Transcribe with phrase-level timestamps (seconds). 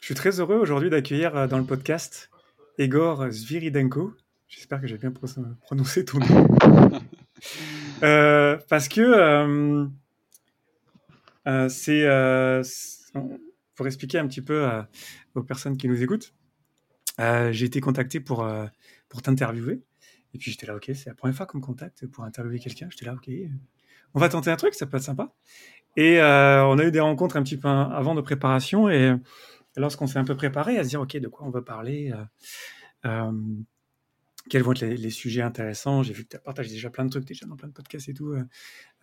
[0.00, 2.30] Je suis très heureux aujourd'hui d'accueillir euh, dans le podcast
[2.78, 4.14] Egor Zviridenko.
[4.48, 6.48] J'espère que j'ai bien prononcé ton nom.
[8.02, 9.86] Euh, parce que euh,
[11.46, 11.68] euh,
[12.62, 13.42] c'est
[13.74, 14.68] pour expliquer un petit peu
[15.34, 16.34] aux personnes qui nous écoutent.
[17.18, 18.46] j'ai été contacté pour
[19.08, 19.82] pour t'interviewer
[20.34, 22.88] et puis j'étais là ok c'est la première fois qu'on me contacte pour interviewer quelqu'un.
[22.90, 23.30] J'étais là ok
[24.14, 25.34] on va tenter un truc ça peut être sympa.
[25.96, 29.14] Et on a eu des rencontres un petit peu avant de préparation et
[29.76, 32.12] lorsqu'on s'est un peu préparé à se dire ok de quoi on veut parler
[34.48, 36.02] quels vont être les, sujets intéressants.
[36.02, 38.14] J'ai vu que tu partages déjà plein de trucs, déjà dans plein de podcasts et
[38.14, 38.32] tout.
[38.32, 38.44] Euh,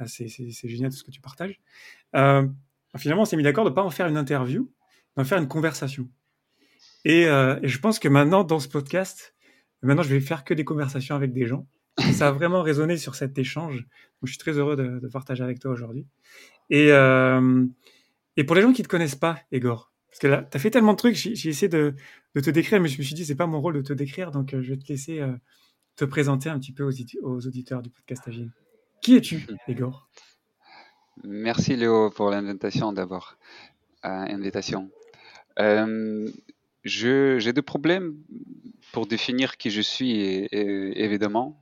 [0.01, 1.59] euh, c'est, génial tout ce que tu partages.
[2.15, 2.47] Euh,
[2.97, 4.71] finalement, on s'est mis d'accord de ne pas en faire une interview,
[5.17, 6.09] d'en faire une conversation.
[7.05, 9.35] Et, je pense que maintenant, dans ce podcast,
[9.81, 11.67] maintenant, je vais faire que des conversations avec des gens.
[12.13, 13.85] ça a vraiment résonné sur cet échange.
[14.23, 16.07] Je suis très heureux de, partager avec toi aujourd'hui.
[16.69, 16.87] Et,
[18.37, 20.59] et pour les gens qui ne te connaissent pas, Egor, parce que là, tu as
[20.59, 21.95] fait tellement de trucs, j'ai essayé de,
[22.35, 24.53] te décrire, mais je me suis dit, c'est pas mon rôle de te décrire, donc
[24.53, 25.33] euh, je vais te laisser euh,
[25.95, 28.51] te présenter un petit peu aux, auditeurs du podcast Agile.
[29.01, 30.07] Qui es-tu, Igor?
[31.23, 33.37] Merci Léo pour l'invitation d'abord.
[34.05, 34.91] Euh, invitation.
[36.83, 38.15] j'ai des problèmes
[38.91, 41.59] pour définir qui je suis, évidemment,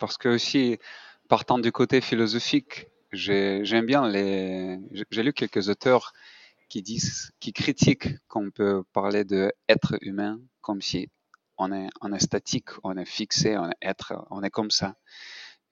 [0.00, 0.80] parce que aussi,
[1.28, 4.80] partant du côté philosophique, j'aime bien les.
[5.12, 6.12] J'ai lu quelques auteurs
[6.70, 11.10] qui disent, qui critiquent qu'on peut parler de être humain comme si
[11.58, 14.96] on est, statique, on est fixé, on est être, on est comme ça.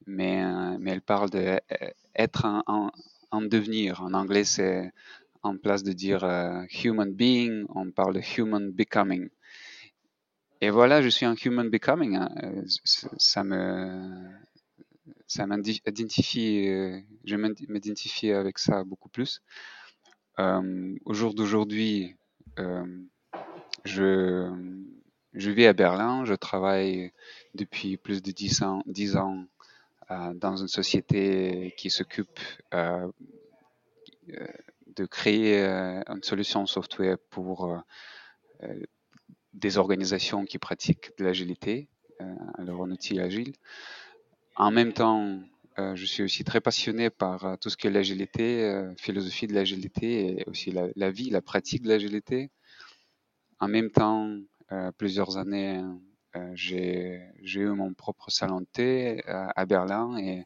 [0.07, 2.91] Mais, euh, mais elle parle de euh, être en,
[3.31, 4.03] en, devenir.
[4.03, 4.93] En anglais, c'est
[5.43, 9.31] en place de dire euh, human being, on parle de human becoming.
[10.61, 12.17] Et voilà, je suis un human becoming.
[12.17, 12.29] Hein.
[13.17, 14.29] Ça me,
[15.27, 16.67] ça m'identifie,
[17.25, 19.41] je m'identifie avec ça beaucoup plus.
[20.39, 22.15] Euh, au jour d'aujourd'hui,
[22.59, 22.85] euh,
[23.85, 24.49] je,
[25.33, 27.13] je vis à Berlin, je travaille
[27.55, 29.45] depuis plus de 10 ans, 10 ans
[30.11, 32.41] euh, dans une société qui s'occupe
[32.73, 33.13] de
[35.07, 37.83] créer une solution software pour
[39.55, 41.89] des organisations qui pratiquent de l'agilité,
[42.59, 43.55] alors un outil agile.
[44.57, 45.41] En même temps,
[45.79, 49.47] euh, je suis aussi très passionné par euh, tout ce qui est l'agilité, euh, philosophie
[49.47, 52.51] de l'agilité et aussi la, vie, la pratique de l'agilité.
[53.61, 54.37] En même temps,
[54.99, 55.83] plusieurs années,
[56.55, 60.45] j'ai eu mon propre salon de thé à Berlin et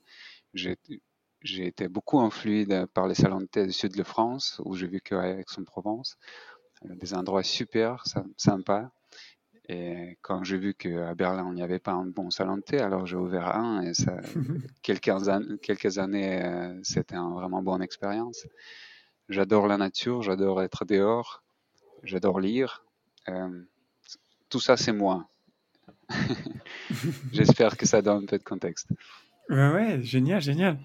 [0.54, 4.87] j'ai été beaucoup influé par les salons de thé du sud de France où j'ai
[4.87, 6.16] vécu à Aix-en-Provence.
[6.84, 8.03] Des endroits super,
[8.38, 8.91] sympas.
[9.69, 12.81] Et quand j'ai vu qu'à Berlin, il n'y avait pas un bon salon de thé,
[12.81, 14.17] alors j'ai ouvert un et ça,
[14.83, 18.47] quelques, an quelques années, euh, c'était une vraiment bonne expérience.
[19.28, 21.43] J'adore la nature, j'adore être dehors,
[22.03, 22.84] j'adore lire.
[23.28, 23.62] Euh,
[24.49, 25.28] tout ça, c'est moi.
[27.33, 28.89] J'espère que ça donne un peu de contexte.
[29.49, 30.79] Ouais, ouais génial, génial.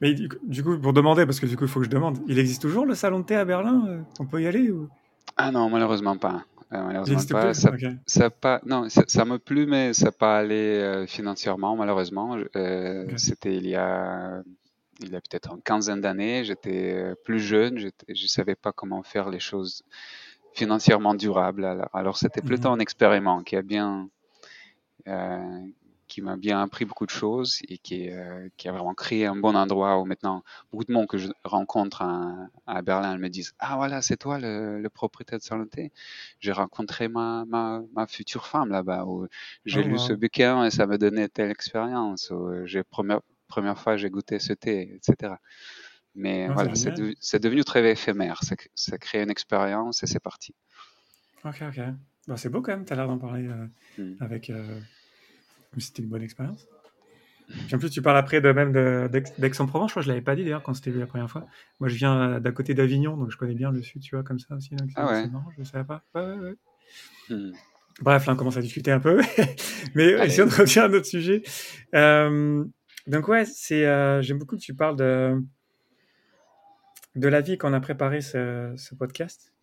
[0.00, 2.38] Mais du coup, pour demander, parce que du coup, il faut que je demande, il
[2.38, 4.88] existe toujours le salon de thé à Berlin euh, On peut y aller ou...
[5.36, 6.44] Ah non, malheureusement pas.
[6.72, 7.54] Euh, malheureusement pas.
[7.54, 7.72] Ça,
[8.06, 8.60] ça, pas.
[8.66, 12.36] Non, ça, ça me plu, mais ça n'a pas allé euh, financièrement, malheureusement.
[12.56, 14.42] Euh, C'était il y a,
[15.00, 16.44] il y a peut-être une quinzaine d'années.
[16.44, 19.82] J'étais euh, plus jeune, je ne savais pas comment faire les choses
[20.54, 21.64] financièrement durables.
[21.64, 22.76] Alors, alors c'était plutôt mhm.
[22.76, 24.08] un expériment qui a bien,
[25.06, 25.60] euh,
[26.16, 29.36] qui m'a bien appris beaucoup de choses et qui, euh, qui, a vraiment créé un
[29.36, 33.52] bon endroit où maintenant beaucoup de monde que je rencontre à, à Berlin me disent
[33.58, 35.92] ah voilà c'est toi le, le, propriétaire de Salenté
[36.40, 39.26] j'ai rencontré ma, ma, ma, future femme là-bas où
[39.66, 43.78] j'ai oh, lu ce bouquin et ça me donnait telle expérience où j'ai première première
[43.78, 45.34] fois j'ai goûté ce thé etc
[46.14, 46.72] mais ah, voilà
[47.20, 50.54] c'est devenu très éphémère ça, ça crée une expérience et c'est parti.
[51.44, 51.80] Ok ok.
[52.26, 53.66] Bah, c'est beau quand même tu as l'air d'en parler euh,
[53.98, 54.16] hmm.
[54.20, 54.80] avec euh,
[55.80, 56.66] c'était une bonne expérience.
[57.72, 58.72] en plus, tu parles après de même
[59.38, 59.90] d'Aix-en-Provence.
[59.90, 61.46] Je crois que je l'avais pas dit d'ailleurs quand c'était vu la première fois.
[61.80, 64.24] Moi, je viens euh, d'à côté d'Avignon, donc je connais bien le sud, tu vois,
[64.24, 64.74] comme ça aussi.
[64.96, 65.28] ah ouais.
[65.28, 66.02] marrant, je ne savais pas.
[66.14, 66.54] Ouais, ouais,
[67.30, 67.52] hmm.
[68.00, 69.20] Bref, là, on commence à discuter un peu.
[69.94, 71.42] Mais si on revient à notre sujet.
[71.94, 72.64] Euh,
[73.06, 75.42] donc, ouais, c'est, euh, j'aime beaucoup que tu parles de,
[77.14, 79.54] de la vie qu'on a préparé ce, ce podcast.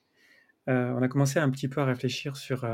[0.67, 2.65] on a commencé un petit peu à réfléchir sur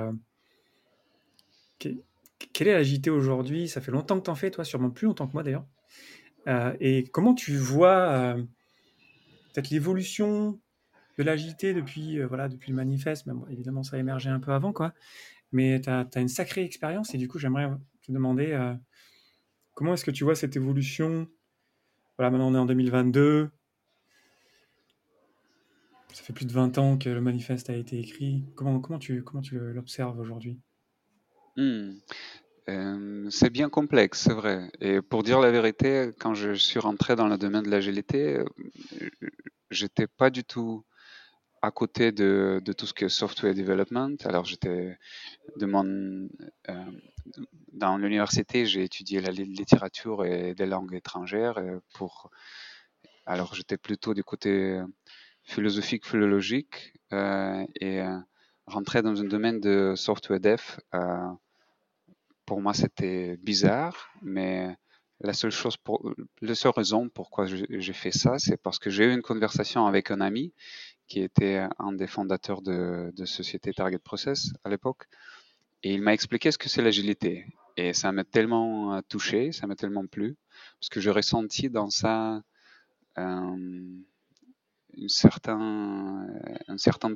[2.53, 3.67] quelle est l'agilité aujourd'hui?
[3.67, 5.65] Ça fait longtemps que tu en fais, toi, sûrement plus longtemps que moi d'ailleurs.
[6.47, 8.43] Euh, et comment tu vois euh,
[9.53, 10.59] peut-être l'évolution
[11.17, 13.25] de l'agilité depuis, euh, voilà, depuis le manifeste?
[13.25, 14.93] Mais Évidemment, ça a émergé un peu avant, quoi.
[15.51, 17.69] Mais tu as, une sacrée expérience et du coup, j'aimerais
[18.01, 18.55] te demander
[19.73, 21.27] comment est-ce que tu vois cette évolution?
[22.17, 23.49] Voilà, maintenant on est en 2022.
[26.13, 28.45] ça fait plus de 20 ans que le manifeste a été écrit.
[28.55, 30.59] Comment, comment tu, comment tu l'observes aujourd'hui?
[31.59, 31.99] Hmm.
[32.69, 34.71] euh, C'est bien complexe, c'est vrai.
[34.79, 38.45] Et pour dire la vérité, quand je suis rentré dans le domaine de l'agilité, euh,
[39.71, 40.83] j'étais pas du tout
[41.61, 44.15] à côté de, tout ce que est software development.
[44.25, 44.97] Alors j'étais
[45.61, 46.17] euh,
[47.73, 51.59] dans l'université, j'ai étudié la littérature et des langues étrangères
[53.25, 54.81] alors j'étais plutôt du côté
[55.43, 58.01] philosophique, philologique et
[58.65, 60.61] rentrer dans un domaine de software dev,
[62.49, 64.75] pour moi c'était bizarre, mais
[65.21, 69.05] la seule chose pour, la seule raison pourquoi j'ai fait ça, c'est parce que j'ai
[69.05, 70.51] eu une conversation avec un ami
[71.07, 75.03] qui était un des fondateurs de, société Target Process à l'époque,
[75.83, 77.45] et il m'a expliqué ce que c'est l'agilité.
[77.77, 80.35] Et ça m'a tellement touché, ça m'a tellement plu,
[80.79, 82.41] parce que j'ai ressenti dans ça
[83.15, 84.05] une,
[84.97, 87.15] une certaine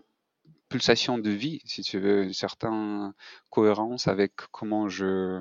[0.74, 3.14] pulsation de vie, si tu veux, une certaine
[3.52, 5.40] cohérence avec comment je,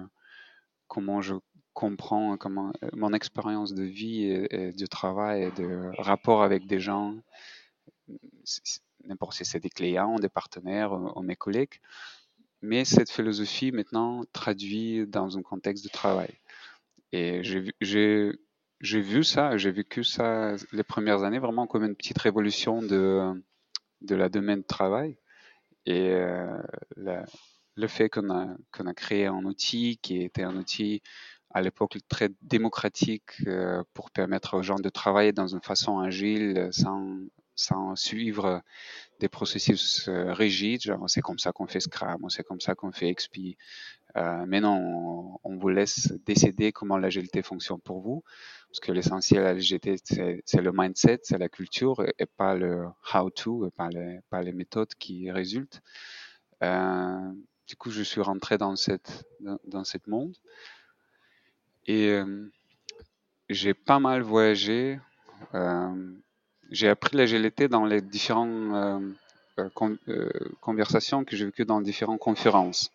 [0.89, 1.37] comment je
[1.73, 7.15] comprends comment, mon expérience de vie et, de travail et de rapport avec des gens,
[9.07, 11.81] n'importe si c'est des clients, des partenaires ou, mes collègues,
[12.61, 16.35] mais cette philosophie maintenant traduit dans un contexte de travail.
[17.13, 18.33] Et j'ai
[18.83, 23.33] j'ai vu ça, j'ai vécu ça les premières années vraiment comme une petite révolution de,
[24.03, 25.17] de la domaine de travail.
[25.87, 26.63] Et euh,
[26.97, 31.03] le fait qu'on a, qu'on a créé un outil qui était un outil
[31.51, 36.69] à l'époque très démocratique euh, pour permettre aux gens de travailler dans une façon agile
[36.71, 37.19] sans,
[37.55, 38.63] sans suivre
[39.21, 42.93] des processus euh, rigides, genre c'est comme ça qu'on fait Scrum, c'est comme ça qu'on
[42.93, 43.57] fait XP.
[44.17, 48.23] Euh, mais non, on, vous laisse décider comment l'agilité fonctionne pour vous,
[48.69, 53.67] parce que l'essentiel à l'agilité, c'est le mindset, c'est la culture, et, pas le how-to,
[53.67, 55.81] et pas les, pas les méthodes qui résultent.
[56.63, 57.33] Euh,
[57.67, 60.37] du coup, je suis rentré dans cette dans, dans cette monde
[61.87, 62.51] et euh,
[63.49, 65.01] j'ai pas mal voyagé.
[65.55, 66.13] Euh,
[66.71, 69.13] j'ai appris l'agilité dans les différentes
[70.61, 72.91] conversations que j'ai vécues dans différentes conférences.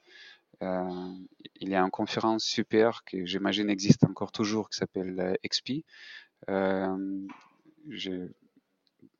[0.63, 1.13] Euh,
[1.59, 5.83] il y a une conférence super qui j'imagine existe encore toujours qui s'appelle euh, XP.
[6.49, 7.27] Euh,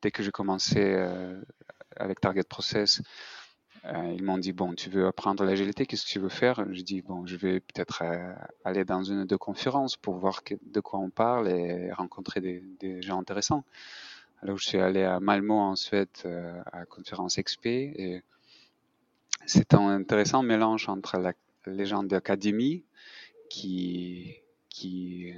[0.02, 0.96] dès que j'ai commencé
[1.96, 3.02] avec Target Process,
[3.84, 6.64] ils m'ont dit bon, tu veux apprendre l'agilité, qu'est-ce que tu veux faire?
[6.72, 8.04] Je dis bon, je vais peut-être
[8.64, 13.02] aller dans une ou deux conférences pour voir de quoi on parle et rencontrer des,
[13.02, 13.64] gens intéressants.
[14.42, 18.22] Alors je suis allé à Malmo en Suède à la conférence XP et
[19.48, 21.34] c'est un intéressant mélange entre
[21.66, 22.84] les gens d'académie
[23.48, 24.36] qui,
[24.68, 25.32] qui,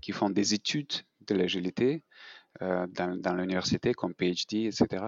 [0.00, 0.92] qui font des études
[1.26, 2.04] de l'agilité
[2.62, 5.06] euh, dans, l'université comme PhD, etc.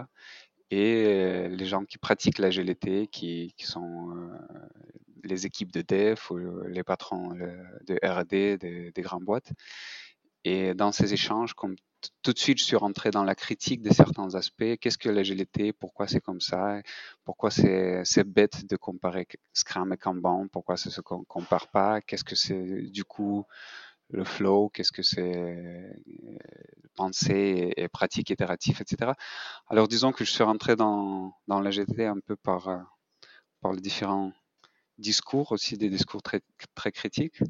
[0.73, 4.37] Et euh, les gens qui pratiquent l'agilité, qui, qui sont euh,
[5.23, 7.31] les équipes de dev ou les patrons
[7.87, 9.53] de R&D des, des grandes boîtes.
[10.43, 11.77] Et dans ces échanges, comme
[12.23, 14.77] tout de suite, je suis rentré dans la critique de certains aspects.
[14.81, 16.81] Qu'est-ce que l'agilité Pourquoi c'est comme ça?
[17.25, 20.49] Pourquoi c'est bête de comparer Scrum et Kanban?
[20.49, 22.01] Pourquoi ça se compare pas?
[22.01, 23.45] Qu'est-ce que c'est du coup
[24.11, 24.71] le flow?
[24.71, 25.93] Qu'est-ce que c'est euh,
[26.95, 29.13] penser et, pratique itérative, etc.
[29.69, 32.79] Alors disons que je suis rentré dans, dans l'agilité un peu par, euh,
[33.61, 34.33] par les différents
[34.99, 36.41] discours, aussi des discours très,
[36.75, 37.43] très critiques.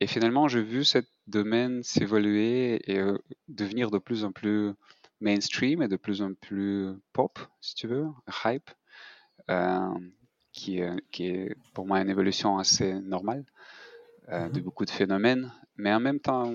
[0.00, 0.98] Et finalement, j'ai vu ce
[1.28, 3.18] domaine s'évoluer et euh,
[3.48, 4.72] devenir de plus en plus
[5.20, 8.06] mainstream et de plus en plus pop, si tu veux,
[8.44, 8.70] hype,
[9.50, 9.94] euh,
[10.52, 10.80] qui,
[11.10, 13.44] qui, est pour moi une évolution assez normale
[14.28, 14.62] euh, de mm-hmm.
[14.62, 15.52] beaucoup de phénomènes.
[15.76, 16.54] Mais en même temps,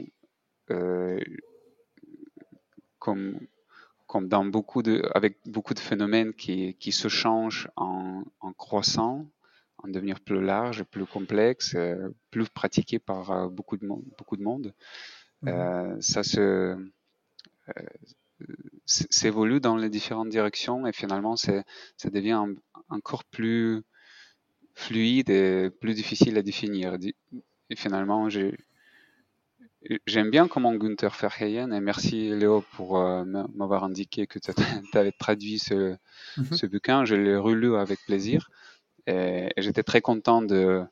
[3.00, 3.40] comme,
[4.08, 9.28] comme dans beaucoup de, avec beaucoup de phénomènes qui, qui se changent en, en croissant,
[9.78, 14.04] en devenir plus large, plus complexe, euh, plus pratiqué par euh, beaucoup de monde.
[14.18, 14.74] Beaucoup de monde.
[15.42, 15.50] Mhm.
[15.50, 16.78] Euh, ça se
[18.86, 21.64] s'évolue dans les différentes directions et finalement ça
[22.12, 22.46] devient
[22.90, 23.84] encore plus
[24.74, 26.98] fluide et plus difficile à définir.
[27.70, 28.28] Et finalement,
[30.06, 32.98] J'aime bien comment Gunther Verheyen, et merci Léo pour
[33.56, 34.40] m'avoir indiqué que
[34.92, 35.96] tu avais traduit ce,
[36.38, 36.54] mhm.
[36.54, 38.50] ce bouquin, je l'ai relu avec plaisir.
[39.08, 40.84] Et, j'étais très content de,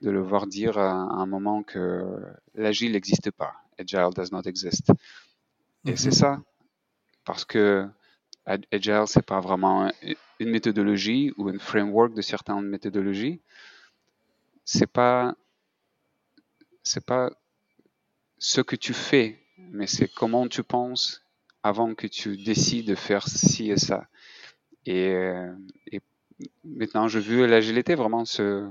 [0.00, 2.20] de, le voir dire à, un moment que
[2.54, 3.54] l'agile n'existe pas.
[3.78, 4.92] Agile does not exist.
[5.84, 6.12] Et c'est mhm.
[6.12, 6.42] ça,
[7.24, 7.88] parce que
[8.44, 9.90] Agile, c'est pas vraiment
[10.40, 13.40] une méthodologie ou un framework de certaines méthodologies.
[14.64, 15.36] C'est pas,
[16.82, 17.30] c'est pas
[18.38, 21.22] ce que tu fais, mais c'est comment tu penses
[21.62, 24.08] avant que tu décides de faire ci et ça.
[24.86, 25.14] Et,
[25.86, 26.00] et
[26.64, 28.70] maintenant, je veux l'agilité vraiment se,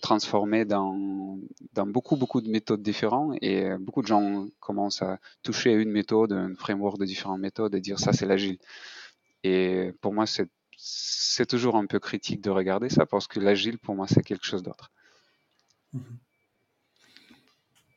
[0.00, 1.38] transformer dans,
[1.86, 6.32] beaucoup, beaucoup de méthodes différentes et beaucoup de gens commencent à toucher à une méthode,
[6.32, 8.58] un framework de différentes méthodes et dire ça, c'est l'agile.
[9.44, 10.48] Et pour moi, c'est,
[11.46, 14.62] toujours un peu critique de regarder ça parce que l'agile, pour moi, c'est quelque chose
[14.62, 14.90] d'autre.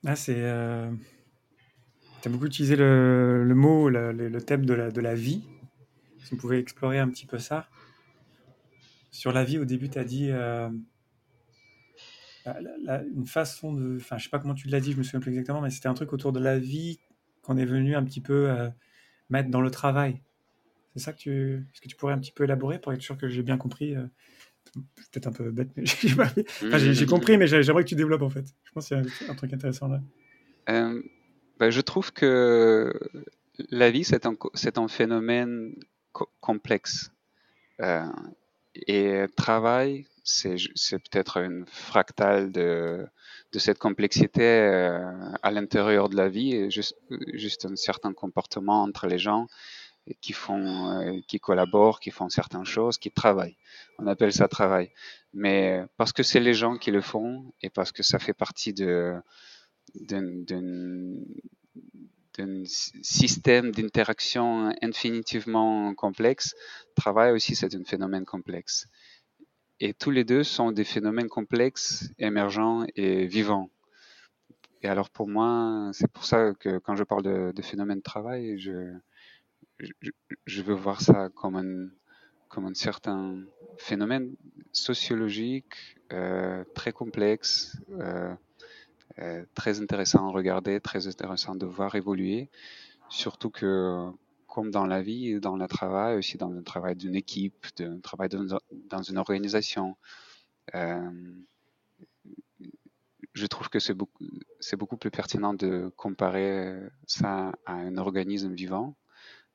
[0.05, 0.35] Ah, c'est.
[0.37, 0.91] Euh...
[2.21, 5.43] Tu as beaucoup utilisé le, mot, le, thème de la, vie.
[6.23, 7.67] Si on pouvait explorer un petit peu ça.
[9.15, 10.29] Sur la vie, au début, tu as dit.
[10.31, 10.69] Euh
[13.15, 13.97] une façon de.
[13.97, 15.87] Enfin, je sais pas comment tu l'as dit, je me souviens plus exactement, mais c'était
[15.87, 16.99] un truc autour de la vie
[17.41, 18.69] qu'on est venu un petit peu euh,
[19.29, 20.21] mettre dans le travail.
[20.93, 21.67] C'est ça que tu.
[21.73, 23.95] Est-ce que tu pourrais un petit peu élaborer pour être sûr que j'ai bien compris
[23.95, 24.05] euh,
[25.11, 25.85] Peut-être un peu bête, mais
[26.93, 28.45] j'ai compris, mais j'aimerais que tu développes en fait.
[28.63, 30.01] Je pense qu'il y a un truc intéressant là.
[31.57, 32.93] Bah, je trouve que
[33.69, 34.35] la vie, c'est un,
[34.75, 35.73] un, phénomène
[36.41, 37.11] complexe.
[38.87, 40.57] Et travail, c'est
[40.99, 43.07] peut-être une fractale de,
[43.51, 44.99] de cette complexité euh,
[45.43, 46.97] à l'intérieur de la vie juste,
[47.33, 49.47] juste un certain comportement entre les gens
[50.21, 53.57] qui font, euh, qui collaborent, qui font certaines choses, qui travaillent.
[53.97, 54.91] On appelle ça travail.
[55.33, 58.73] Mais parce que c'est les gens qui le font et parce que ça fait partie
[58.73, 59.15] de
[62.37, 66.55] d'un système d'interaction infinitivement complexe,
[66.95, 68.87] travail aussi c'est un phénomène complexe.
[69.79, 73.69] Et tous les deux sont des phénomènes complexes, émergents et vivants.
[74.81, 78.57] Et alors pour moi, c'est pour ça que quand je parle de, phénomène de travail,
[78.57, 81.89] je, veux voir ça comme un,
[82.47, 83.43] comme un certain
[83.77, 84.35] phénomène
[84.71, 88.33] sociologique euh, très complexe, euh,
[89.53, 92.49] très intéressant à regarder, très intéressant de voir évoluer.
[93.09, 94.11] Surtout que
[94.55, 98.29] comme dans la vie, dans le travail, aussi dans le travail d'une équipe, d'un travail
[98.29, 99.97] dans une organisation.
[100.73, 101.11] Euh,
[103.33, 104.23] je trouve que c'est beaucoup,
[104.79, 106.73] beaucoup plus pertinent de comparer
[107.05, 108.95] ça à un organisme vivant,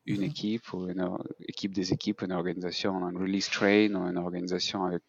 [0.05, 0.25] une mhm.
[0.25, 1.17] équipe ou une
[1.49, 5.03] équipe des équipes, une organisation, un release train ou une organisation avec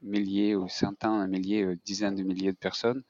[0.00, 3.02] milliers ou centaines, milliers, dizaines de milliers de personnes.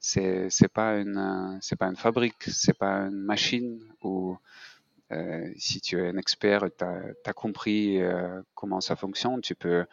[0.00, 4.36] C'est, c'est pas une, c'est pas une fabrique, c'est pas une machine ou
[5.12, 9.84] euh, si tu es un expert, tu as, compris euh, comment ça fonctionne, tu peux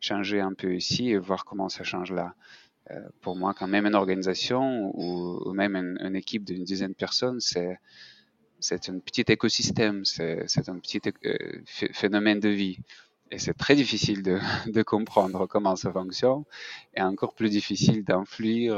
[0.00, 2.34] changer un peu ici et voir comment ça change là.
[2.90, 7.40] Euh, pour moi, quand même une organisation ou, même une, équipe d'une dizaine de personnes,
[7.40, 7.78] c'est
[8.58, 11.00] c'est un petit écosystème, c'est un petit
[11.92, 12.78] phénomène de vie.
[13.30, 14.38] Et c'est très difficile de,
[14.72, 16.44] de, comprendre comment ça fonctionne
[16.94, 18.70] et encore plus difficile d'influer,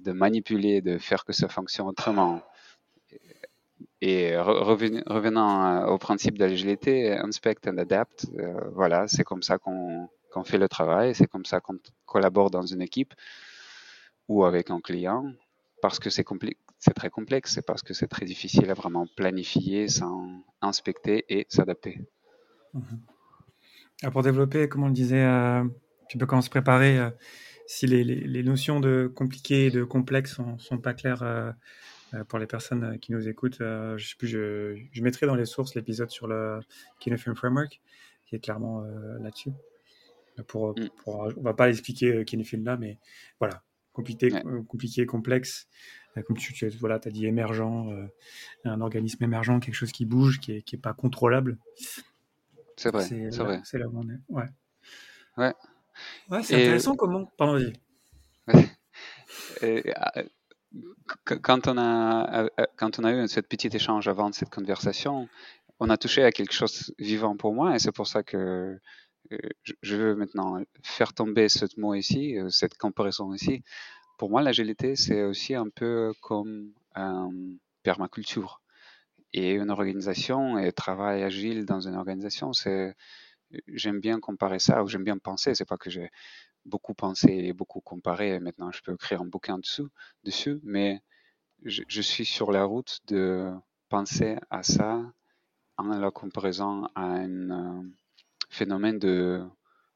[0.00, 2.42] de manipuler, de faire que ça fonctionne autrement.
[4.02, 9.58] Et revenant euh, au principe de l'agilité, inspect and adapt, euh, voilà, c'est comme ça
[9.58, 10.08] qu'on
[10.44, 13.12] fait le travail, c'est comme ça qu'on collabore dans une équipe
[14.28, 15.24] ou avec un client,
[15.82, 16.24] parce que c'est
[16.94, 22.00] très complexe, c'est parce que c'est très difficile à vraiment planifier sans inspecter et s'adapter.
[22.72, 24.10] Mhm.
[24.12, 25.62] Pour développer, comme on le disait, euh,
[26.08, 26.98] tu peux à se préparer
[27.70, 32.24] si les, les, les, notions de compliqué et de complexe sont, sont pas claires euh,
[32.24, 35.36] pour les personnes euh, qui nous écoutent, euh, je, sais plus, je, je, mettrai dans
[35.36, 36.58] les sources l'épisode sur le
[36.98, 37.80] Kinefilm Framework,
[38.26, 38.82] qui est clairement
[39.20, 39.52] là-dessus.
[40.48, 40.88] Pour, mm.
[41.04, 42.98] pour, on va pas l'expliquer Kinefilm là, mais
[43.38, 43.62] voilà,
[43.92, 44.30] compliqué,
[44.68, 45.68] compliqué complexe.
[46.26, 47.94] Comme tu, tu voilà, as dit émergent,
[48.64, 51.56] un organisme émergent, quelque chose qui bouge, qui n'est qui est pas contrôlable.
[52.76, 53.60] C'est vrai, c'est vrai.
[53.62, 54.18] C'est là où on est.
[54.28, 54.46] Ouais.
[55.36, 55.54] Ouais.
[56.30, 57.26] Ouais, c'est intéressant comment.
[57.36, 57.72] Pardon,
[58.46, 58.66] vas-y.
[59.62, 59.92] Et,
[61.24, 65.28] quand on a euh, quand on a eu cette petite échange avant cette conversation,
[65.80, 68.78] on a touché à quelque chose vivant pour moi et c'est pour ça que
[69.32, 69.38] euh,
[69.82, 73.62] je veux maintenant faire tomber ce mot ici, euh, cette comparaison ici.
[74.18, 78.60] Pour moi, l'agilité, c'est aussi un peu comme une permaculture.
[79.32, 82.96] Et une organisation et travail agile dans une organisation, c'est
[83.68, 85.54] j'aime bien comparer ça ou j'aime bien penser.
[85.54, 86.10] C'est pas que j'ai
[86.64, 88.34] beaucoup pensé et beaucoup comparé.
[88.34, 89.88] Et maintenant, je peux écrire un bouquin dessus,
[90.24, 91.02] dessus mais
[91.64, 93.50] je, je, suis sur la route de
[93.88, 95.02] penser à ça
[95.76, 97.82] en la comparaison à un euh,
[98.50, 99.42] phénomène de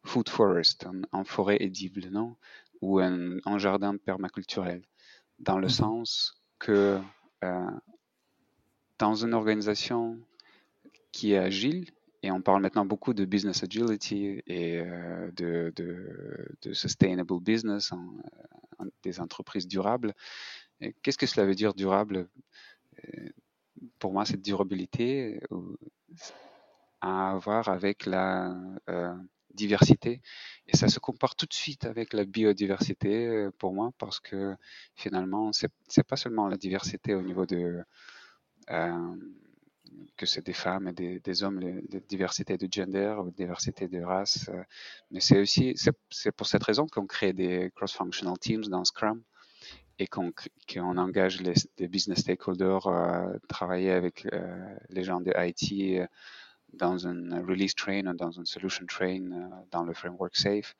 [0.02, 2.36] food forest, en, forêt édible, non?
[2.80, 4.82] Ou un, un, jardin permaculturel,
[5.38, 7.00] dans le mmh sens que
[7.42, 7.70] euh,
[8.98, 10.18] dans une organisation
[11.12, 11.90] qui est agile,
[12.24, 17.90] et on parle maintenant beaucoup de business agility et euh, de, sustainable business,
[19.02, 20.14] des entreprises durables.
[21.02, 22.26] Qu'est-ce que cela veut dire durable?
[23.04, 23.28] Euh,
[23.98, 25.38] pour moi, cette durabilité
[27.02, 28.56] a à voir avec la
[29.52, 30.22] diversité.
[30.66, 34.56] Et ça se compare tout de suite avec la biodiversité pour moi, parce que
[34.94, 37.84] finalement, c'est pas seulement la diversité au niveau de
[40.16, 44.48] que c'est des femmes et des, hommes, la diversité de gender, la diversité de race.
[44.48, 44.62] Euh,
[45.10, 45.74] mais c'est aussi,
[46.10, 49.22] c'est pour cette raison qu'on crée des cross-functional teams dans Scrum
[49.98, 56.06] et qu'on engage les, business stakeholders à travailler avec euh, les gens de IT euh,
[56.72, 60.74] dans un release train, dans un solution train, dans le framework SAFE,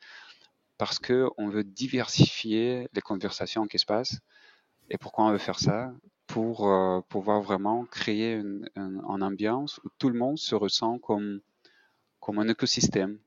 [0.77, 4.19] parce qu'on veut diversifier les conversations qui se passent.
[4.91, 5.93] Et pourquoi on veut faire ça?
[6.27, 8.69] Pour euh, pouvoir vraiment créer une,
[9.07, 11.41] ambiance où tout le monde se ressent comme,
[12.21, 13.19] comme un écosystème.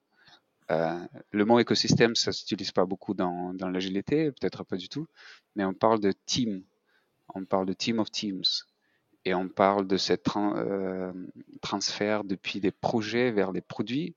[0.69, 0.99] Euh,
[1.31, 5.07] le mot écosystème, ça ne s'utilise pas beaucoup dans, dans l'agilité, peut-être pas du tout,
[5.55, 6.63] mais on parle de team,
[7.33, 8.43] on parle de team of teams,
[9.27, 11.13] et on parle de ce euh,
[11.61, 14.15] transfert depuis des projets vers des produits.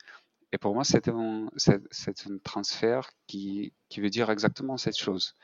[0.53, 5.35] Et pour moi, c'est un, un, transfert qui, qui veut dire exactement cette chose.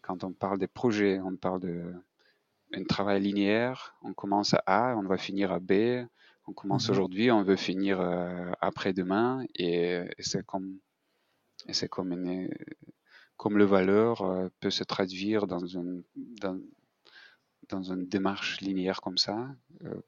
[0.00, 1.94] Quand on parle des projets, on parle de
[2.72, 3.96] un travail linéaire.
[4.02, 6.06] On commence à A, on va finir à B.
[6.46, 6.92] On commence mhm.
[6.92, 9.44] aujourd'hui, on veut finir euh, après-demain.
[9.54, 10.78] Et, c'est comme,
[11.66, 12.48] et c'est comme, une,
[13.36, 16.58] comme le valeur euh, peut se traduire dans une, dans,
[17.68, 19.48] dans une démarche linéaire comme ça.
[19.84, 20.00] Euh,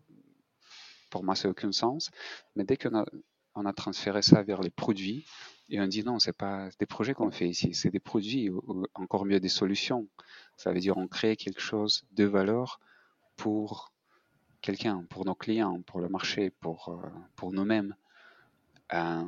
[1.10, 2.10] pour moi, ça n'a aucun sens.
[2.56, 3.04] Mais dès qu'on a,
[3.54, 5.26] on a transféré ça vers les produits,
[5.68, 8.86] et on dit non, c'est pas des projets qu'on fait ici, c'est des produits, ou,
[8.94, 10.08] encore mieux des solutions.
[10.56, 12.80] Ça veut dire on crée quelque chose de valeur
[13.36, 13.92] pour
[14.60, 17.94] quelqu'un, pour nos clients, pour le marché, pour, euh, pour nous-mêmes.
[18.92, 19.24] Euh,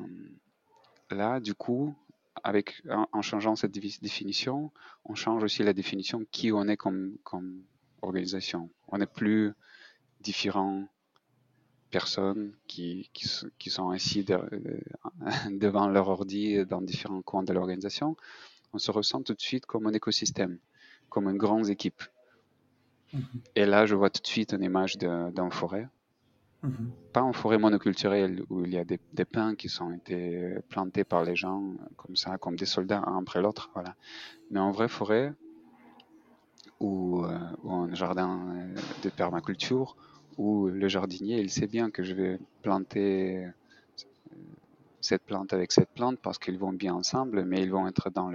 [1.11, 1.95] là, du coup,
[2.43, 4.73] avec, en, changeant cette définition,
[5.05, 7.63] on change aussi la définition qui on est comme, comme
[8.03, 8.71] organisation.
[8.89, 9.53] On n'est plus
[10.21, 10.89] différent
[11.93, 14.41] personnes qui, qui, sont assis euh,
[15.51, 18.17] devant leur ordi dans différents coins de l'organisation,
[18.73, 20.59] on se ressent tout de suite comme un écosystème,
[21.09, 22.03] comme une grande équipe.
[23.13, 23.23] Mhm.
[23.55, 25.89] Et là, je vois tout de suite une image d'un forêt.
[26.63, 26.93] Mhm.
[27.13, 31.05] Pas en forêt monoculturelle où il y a des, des, pins qui sont été plantés
[31.05, 33.95] par les gens comme ça, comme des soldats un après l'autre, voilà.
[34.51, 35.35] Mais en vraie forêt
[36.81, 39.97] ou, euh, ou un jardin euh, de permaculture
[40.39, 43.51] où le jardinier, il sait bien que je vais planter euh,
[45.01, 48.31] cette plante avec cette plante parce qu'ils vont bien ensemble, mais ils vont être dans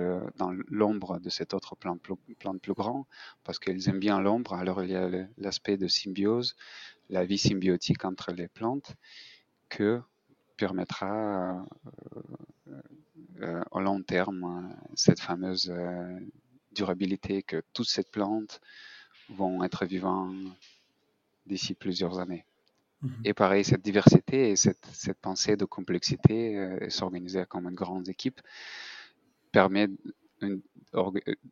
[0.69, 3.07] l'ombre de cette autre plante plus, plante plus grand
[3.43, 4.53] parce qu'ils aiment bien l'ombre.
[4.53, 6.55] Alors il y a l'aspect de symbiose,
[7.09, 8.95] la vie symbiotique entre les plantes
[9.69, 10.01] que
[10.57, 11.65] permettra
[12.67, 12.81] euh,
[13.41, 15.73] euh, au long terme cette fameuse
[16.73, 18.59] durabilité que toutes ces plantes
[19.29, 20.35] vont être vivantes
[21.47, 22.45] d'ici plusieurs années.
[23.01, 23.21] Mhm.
[23.25, 27.75] Et pareil, cette diversité et cette, cette pensée de complexité euh, et s'organiser comme une
[27.75, 28.41] grande équipe
[29.51, 29.87] permet
[30.41, 30.61] une,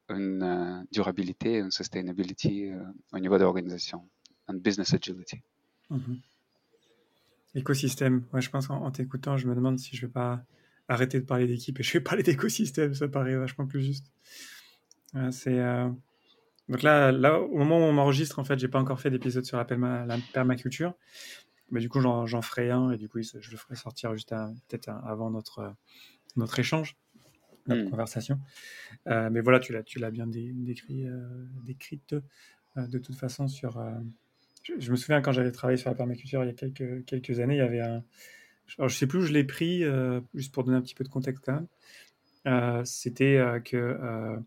[0.10, 4.08] une euh, durabilité, une sustainability euh, au niveau de l'organisation,
[4.50, 5.42] une business agility.
[5.90, 6.20] Mhm.
[7.54, 8.26] Écosystème.
[8.34, 10.44] Ouais, je pense qu'en t'écoutant, je me demande si je vais pas
[10.88, 12.94] arrêter de parler d'équipe et je vais parler d'écosystème.
[12.94, 14.12] Ça paraît vachement plus juste.
[15.32, 15.62] c'est
[16.68, 19.46] donc là, là, au moment où on enregistre, en fait, j'ai pas encore fait d'épisode
[19.46, 19.66] sur la,
[20.34, 20.94] permaculture.
[21.72, 24.30] Mais du coup, j'en ferai un et du coup, je le ferai sortir juste
[24.68, 25.76] peut-être avant notre,
[26.36, 26.96] notre échange,
[27.68, 27.90] notre hmm.
[27.90, 28.40] conversation.
[29.08, 31.28] Euh, mais voilà, tu l'as, tu l'as bien décrit, euh,
[31.66, 32.16] décrite
[32.78, 33.84] euh, de toute façon sur.
[34.64, 37.56] Je, me souviens quand j'avais travaillé sur la permaculture il y a quelques, quelques années,
[37.56, 38.04] il y avait un.
[38.80, 39.84] Alors, je sais plus où je l'ai pris,
[40.34, 41.62] juste pour donner un petit peu de contexte quand
[42.46, 42.86] même.
[42.86, 44.40] C'était que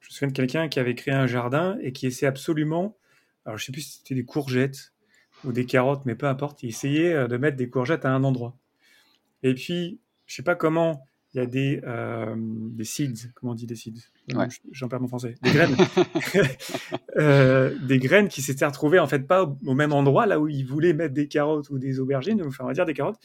[0.00, 2.96] je me souviens de quelqu'un qui avait créé un jardin et qui essayait absolument,
[3.44, 4.92] alors je sais plus si c'était des courgettes
[5.44, 8.24] ou des carottes, mais peu importe, il essayait euh, de mettre des courgettes à un
[8.24, 8.56] endroit.
[9.42, 13.54] Et puis, je sais pas comment, il y a des, euh, des seeds, comment on
[13.54, 14.02] dit des seeds?
[14.72, 15.36] J'en perds mon français.
[15.42, 15.76] Des graines.
[17.16, 20.64] euh, des graines qui s'étaient retrouvées en fait pas au même endroit, là où il
[20.64, 23.20] voulait mettre des carottes ou des aubergines, enfin on va dire des carottes.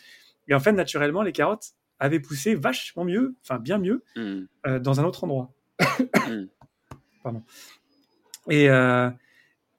[0.48, 4.42] Et en fait, naturellement, les carottes avaient poussé vachement mieux, enfin bien mieux, hmm.
[4.68, 5.52] euh, dans un autre endroit.
[7.32, 7.42] Hmm.
[8.52, 9.12] Euh,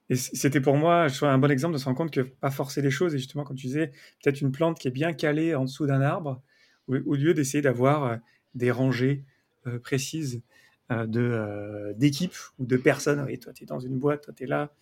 [0.09, 2.83] et, c'était pour moi je un bon exemple de se rendre compte que pas forcer
[2.83, 3.15] les choses.
[3.15, 6.01] Et justement, comme tu disais, peut-être une plante qui est bien calée en dessous d'un
[6.01, 6.43] arbre,
[6.89, 8.17] au, lieu d'essayer d'avoir euh,
[8.55, 9.25] des rangées
[9.67, 10.43] euh, précises
[10.89, 13.27] de d'équipes ou de personnes.
[13.29, 14.73] Et toi, tu es dans une boîte, toi, tu es là.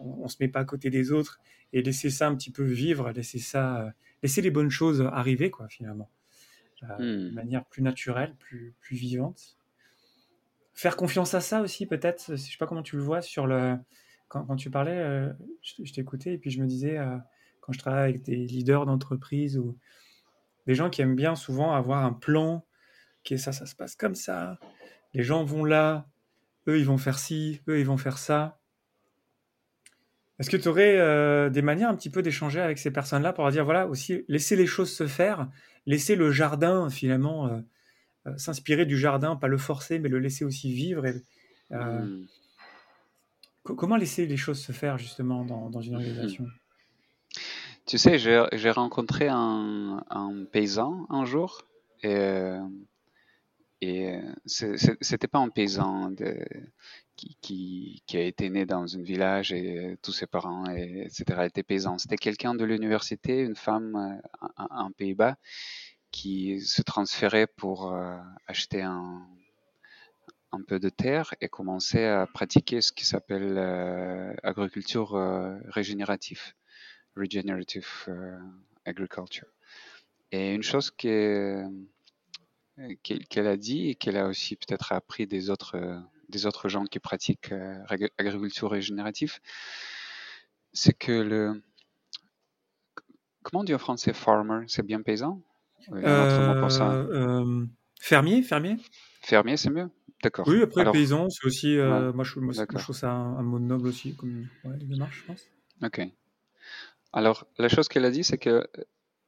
[0.00, 1.38] on, ne se met pas à côté des autres
[1.72, 5.68] et laisser ça un petit peu vivre, laisser ça, laisser les bonnes choses arriver, quoi,
[5.68, 6.10] finalement,
[6.82, 7.32] de hmm.
[7.32, 9.59] manière plus naturelle, plus, plus vivante
[10.74, 13.76] faire confiance à ça aussi, peut-être, je sais pas comment tu le vois, sur le,
[14.28, 15.28] quand, tu parlais,
[15.62, 16.98] je, t'écoutais et puis je me disais,
[17.60, 19.76] quand je travaille avec des leaders d'entreprise ou
[20.66, 22.64] des gens qui aiment bien souvent avoir un plan,
[23.24, 24.58] qui est ça, ça se passe comme ça,
[25.14, 26.08] les gens vont là,
[26.68, 28.60] eux ils vont faire ci, eux ils vont faire ça.
[30.38, 33.44] Est-ce que tu aurais euh, des manières un petit peu d'échanger avec ces personnes-là pour
[33.44, 35.50] leur dire, voilà, aussi, laisser les choses se faire,
[35.84, 37.62] laisser le jardin, finalement,
[38.26, 41.04] euh, euh, s'inspirer du jardin, pas le forcer, mais le laisser aussi vivre.
[41.70, 42.24] Hmm.
[43.62, 46.46] Comment laisser les choses se faire, justement, dans, une organisation?
[47.86, 50.02] Tu sais, j'ai rencontré un,
[50.50, 51.66] paysan un jour,
[52.02, 52.56] et,
[53.80, 56.36] et c'était pas un paysan de
[57.40, 61.98] qui, a été né dans un village et tous ses parents, et, etc., étaient paysans.
[61.98, 64.20] C'était quelqu'un de l'université, une femme
[64.56, 65.36] en euh, Pays-Bas,
[66.10, 69.26] qui se transférait pour euh, acheter un,
[70.66, 75.12] peu de terre et commencer à pratiquer ce qui s'appelle euh, agriculture
[75.68, 76.54] régénérative,
[77.16, 78.08] regenerative
[78.84, 79.46] agriculture.
[80.32, 81.66] Et une chose qu'elle
[83.34, 87.82] a dit et qu'elle a aussi peut-être appris des autres gens qui pratiquent euh,
[88.18, 89.38] agriculture régénérative,
[90.72, 91.62] c'est que le...
[93.42, 95.42] Comment on dit en français farmer C'est bien paysan?
[95.92, 97.66] Euh, euh,
[98.00, 98.76] Fermier, fermier?
[99.22, 99.90] Fermier, c'est mieux
[100.22, 100.46] D'accord.
[100.48, 101.76] Oui, après paysan, c'est aussi.
[101.76, 105.42] moi, je, trouve ça un, mot noble aussi, comme démarche, je pense.
[105.82, 106.02] Ok.
[107.12, 108.66] Alors, la chose qu'elle a dit, c'est que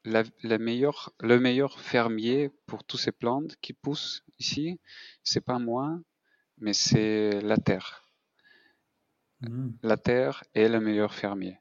[0.04, 4.80] la, la meilleure, le meilleur fermier pour tous ces plantes qui poussent ici,
[5.24, 5.98] c'est pas moi,
[6.58, 8.04] mais c'est la terre.
[9.40, 9.70] Hmm.
[9.82, 11.58] La terre est le meilleur fermier.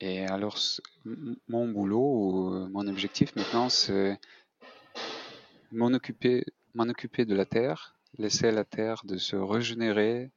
[0.00, 0.58] Et alors,
[1.48, 4.18] mon boulot ou euh, mon objectif maintenant, c'est
[5.72, 10.30] m'en occuper, m'en occuper de la terre, laisser la terre de se régénérer,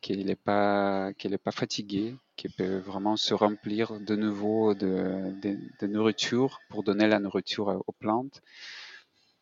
[0.00, 5.86] qu'elle n'est pas, qu'elle pas fatiguée, qu'elle peut vraiment se remplir de nouveau de, de,
[5.86, 8.40] nourriture pour donner la nourriture aux plantes.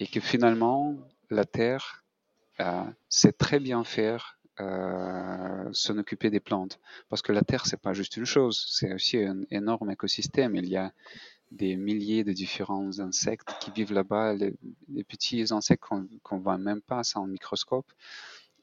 [0.01, 0.97] Et que finalement,
[1.31, 2.05] la terre
[2.61, 6.81] euh, c'est très bien faire euh, s'en occuper des plantes.
[7.09, 10.55] Parce que la Terre, c'est pas juste une chose, c'est aussi un énorme écosystème.
[10.57, 10.93] Il y a
[11.51, 14.55] des milliers de différents insectes qui vivent là-bas, les,
[15.05, 17.91] petits insectes qu'on ne voit même pas sans microscope.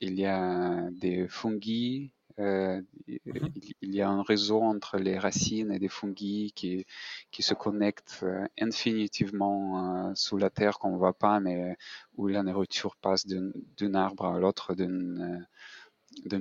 [0.02, 3.50] Il y a des fungi, euh, mhm.
[3.82, 6.86] il, y a un réseau entre les racines et des fungi qui,
[7.32, 11.78] qui se connectent euh, infinitivement euh, sous la terre qu'on ne voit pas, mais
[12.18, 15.48] où la nourriture passe d'un arbre à l'autre, d'une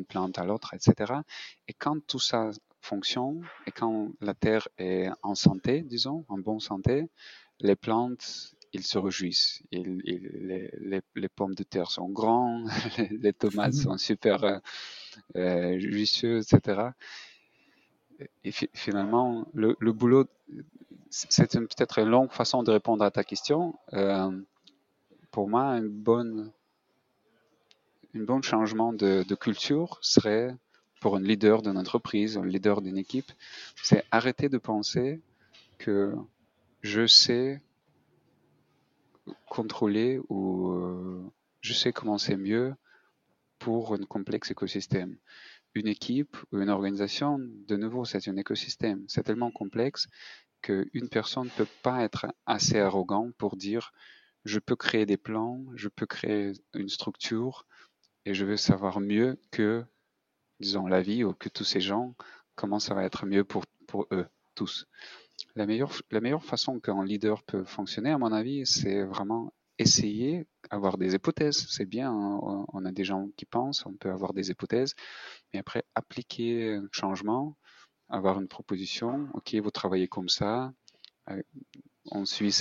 [0.08, 1.14] plante à l'autre, etc.
[1.68, 6.60] Et quand tout ça fonctionne et quand la terre est en santé, disons, en bonne
[6.60, 7.08] santé,
[7.60, 9.62] les plantes ils se réjouissent.
[9.70, 12.68] les, pommes de terre sont grandes,
[13.22, 14.58] les tomates sont super euh,
[15.36, 16.88] euh juicieuses, etc.
[18.42, 20.26] Et finalement, le, boulot,
[21.10, 23.74] c'est peut-être une longue façon de répondre à ta question.
[23.92, 24.30] Euh,
[25.30, 26.52] pour moi, une bonne,
[28.14, 30.56] une bonne changement de, culture serait
[31.00, 33.30] pour un leader d'une entreprise, un leader d'une équipe,
[33.82, 35.20] c'est arrêter de penser
[35.78, 36.14] que
[36.80, 37.60] je sais
[39.48, 41.22] contrôler ou euh,
[41.60, 42.74] je sais comment c'est mieux
[43.58, 45.16] pour un complexe écosystème.
[45.74, 49.04] Une équipe ou une organisation, de nouveau, c'est un écosystème.
[49.08, 50.06] C'est tellement complexe
[50.62, 53.92] qu'une personne ne peut pas être assez arrogant pour dire
[54.44, 57.66] je peux créer des plans, je peux créer une structure
[58.24, 59.84] et je veux savoir mieux que,
[60.60, 62.14] disons, la vie ou que tous ces gens,
[62.54, 64.86] comment ça va être mieux pour, pour eux, tous.
[65.56, 70.46] La meilleure, la meilleure façon qu'un leader peut fonctionner, à mon avis, c'est vraiment essayer,
[70.70, 71.66] avoir des hypothèses.
[71.68, 74.94] C'est bien, hein, on a des gens qui pensent, on peut avoir des hypothèses,
[75.52, 77.56] mais après appliquer un changement,
[78.08, 80.72] avoir une proposition, ok, vous travaillez comme ça,
[81.30, 81.42] euh,
[82.10, 82.54] on suit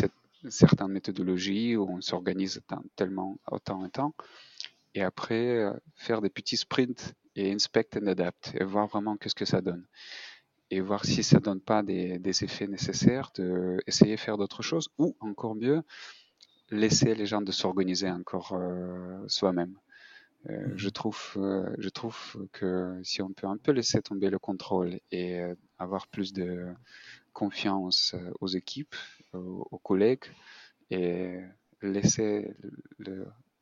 [0.50, 2.62] certaines méthodologies où on s'organise
[2.96, 4.16] tellement autant et temps,
[4.96, 9.36] et après euh, faire des petits sprints et inspect and adapt et voir vraiment qu'est-ce
[9.36, 9.86] que ça donne
[10.74, 14.90] et voir si ça donne pas des, effets nécessaires, de essayer de faire d'autres choses,
[14.98, 15.84] ou encore mieux,
[16.72, 19.78] laisser les gens de s'organiser encore euh, soi-même.
[20.50, 20.78] Euh, mhm.
[20.78, 25.00] je, trouve, euh, je trouve que si on peut un peu laisser tomber le contrôle
[25.12, 25.42] et
[25.78, 26.66] avoir plus de
[27.34, 28.96] confiance aux équipes,
[29.34, 30.26] aux, collègues,
[30.90, 31.38] et
[31.84, 32.56] laisser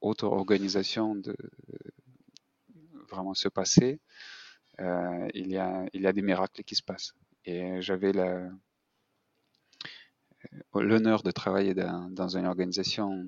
[0.02, 1.36] l'auto-organisation de
[3.10, 4.00] vraiment se passer,
[4.80, 7.14] euh, il, y a, il y a des miracles qui se passent.
[7.46, 8.50] Et j'avais euh,
[10.74, 13.26] l'honneur de travailler dans, une organisation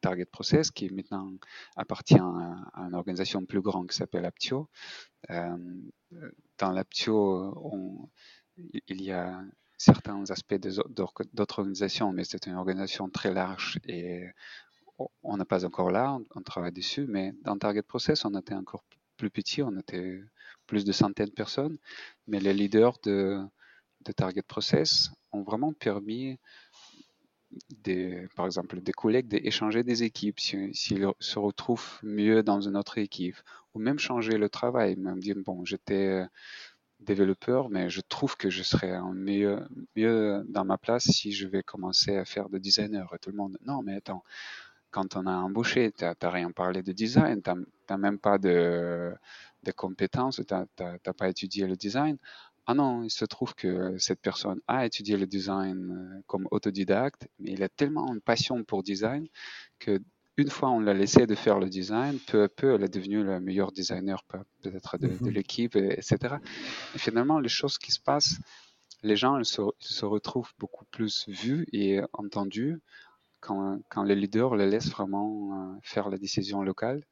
[0.00, 1.32] Target Process, qui maintenant
[1.76, 4.68] appartient à, une organisation plus grande qui s'appelle Aptio.
[5.28, 8.10] dans l'Aptio,
[8.88, 9.42] il y a
[9.76, 14.26] certains aspects d'autres organisations, mais c'est une organisation très large et
[15.22, 18.84] on n'est pas encore là, on travaille dessus, mais dans Target Process, on était encore
[19.16, 20.20] plus petit, on était
[20.66, 21.76] plus de centaines de personnes,
[22.26, 23.40] mais les leaders de,
[24.16, 26.38] Target Process ont vraiment permis,
[27.84, 32.98] des, par exemple, des collègues d'échanger des équipes s'ils se retrouvent mieux dans une autre
[32.98, 33.36] équipe,
[33.74, 36.24] ou même changer le travail, même dire, bon, j'étais
[37.00, 39.58] développeur, mais je trouve que je serais mieux,
[39.96, 43.12] mieux dans ma place si je vais commencer à faire de designer.
[43.14, 44.22] Et tout le monde, non, mais attends,
[44.90, 47.50] quand on a embauché, tu n'as rien parlé de design, tu
[47.88, 49.12] n'as même pas de,
[49.62, 52.16] de compétences, tu n'as pas étudié le design.
[52.66, 57.26] Ah non, il se trouve que cette personne a étudié le design euh, comme autodidacte,
[57.38, 59.26] mais il a tellement une passion pour design
[59.78, 59.98] que
[60.36, 63.24] une fois on l'a laissé de faire le design, peu à peu, elle est devenue
[63.24, 65.30] le meilleur designer peut-être de, de mhm.
[65.30, 66.36] l'équipe, etc.
[66.94, 68.38] Et finalement, les choses qui se passent,
[69.02, 72.80] les gens ils se, se, retrouvent beaucoup plus vus et entendus
[73.40, 77.04] quand, quand les leaders les laissent vraiment euh, faire la décision locale.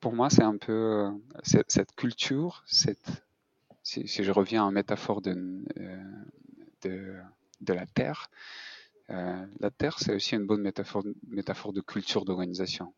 [0.00, 1.10] Pour moi, c'est un peu euh,
[1.42, 7.22] cette, culture, si, je reviens en métaphore de, euh,
[7.60, 8.30] de, la Terre,
[9.08, 12.92] la Terre, c'est aussi une bonne métaphore, de culture d'organisation.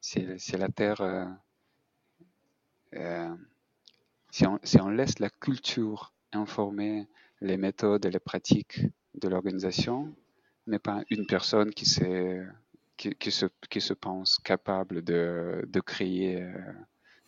[0.00, 1.00] C'est la Terre.
[2.92, 3.38] on,
[4.30, 7.08] si, on, laisse la culture informer
[7.40, 8.80] les méthodes et les pratiques
[9.14, 10.12] de l'organisation,
[10.66, 12.44] n'est pas une personne qui, se,
[13.94, 16.52] pense capable de, créer euh,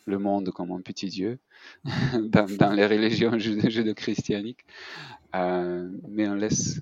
[0.05, 1.39] le monde comme un petit dieu
[1.85, 4.65] dans, les religions judéo-christianiques.
[5.35, 6.37] Euh, mais, on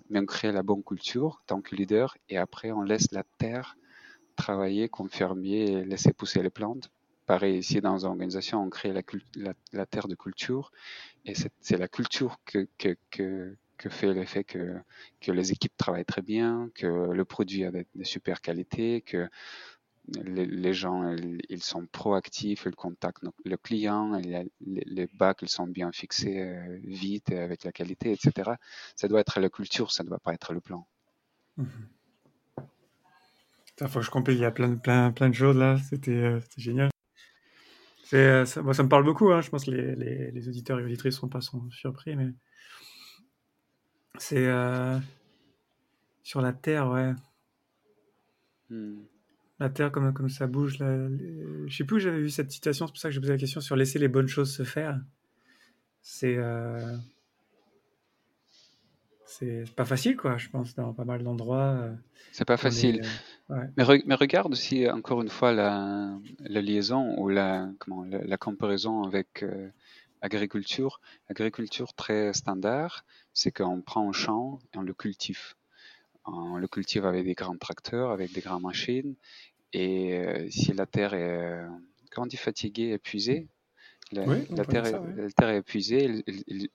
[0.09, 3.75] mais on crée la bonne culture tant que leader et après on laisse la terre
[4.35, 6.91] travailler comme fermier laisser pousser les plantes.
[7.25, 10.71] Pareil, ici dans une organisation, on crée la, terre de culture
[11.25, 12.67] et c'est la culture que,
[13.77, 14.75] que fait le fait que,
[15.21, 19.27] que les équipes travaillent très bien, que le produit a de, super qualité, que
[20.07, 21.15] les, gens
[21.49, 26.79] ils sont proactifs, ils contactent le client, les, les bacs ils sont bien fixés euh,
[26.83, 28.51] vite avec la qualité, etc.
[28.95, 30.87] Ça doit être la culture, ça ne doit pas être le plan.
[31.57, 31.65] Il
[33.87, 36.39] faut que je complète, il y a plein, plein, plein de choses là, c'était euh,
[36.55, 36.89] génial.
[38.13, 39.41] Euh, ça, me parle beaucoup, hein.
[39.41, 42.27] je pense que les, les, auditeurs et auditrices ne sont pas surpris, mais
[44.19, 44.97] c'est euh,
[46.23, 47.13] sur la Terre, ouais.
[48.69, 48.97] Hmm.
[49.59, 50.79] La Terre, comme, comme ça bouge.
[50.79, 51.07] Là,
[51.67, 53.39] Je sais plus où j'avais vu cette citation, c'est pour ça que j'ai posé la
[53.39, 54.99] question sur laisser les bonnes choses se faire.
[56.01, 56.35] C'est.
[56.37, 56.97] Euh,
[59.25, 61.77] c'est pas facile, quoi, je pense, dans pas mal d'endroits.
[61.79, 61.93] Euh,
[62.31, 63.01] c'est pas facile.
[63.49, 69.03] mais, mais, regarde aussi, encore une fois, la, la liaison ou la, comment, la, comparaison
[69.03, 69.43] avec
[70.25, 70.99] agriculture.
[71.29, 75.53] Agriculture très standard, c'est qu'on prend un champ et on le cultive.
[76.25, 79.15] On le cultive avec des grands tracteurs, avec des grandes machines.
[79.71, 81.65] Et euh, si la terre est,
[82.11, 83.47] quand on dit fatiguée, épuisée,
[84.11, 84.23] la,
[84.65, 84.85] terre,
[85.49, 86.69] est, épuisée, il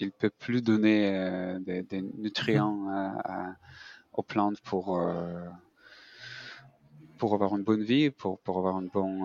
[0.00, 3.14] ne peut plus donner euh, des, nutriments
[4.12, 5.48] aux plantes pour, euh,
[7.18, 9.20] pour avoir une bonne vie, pour, pour avoir un bon,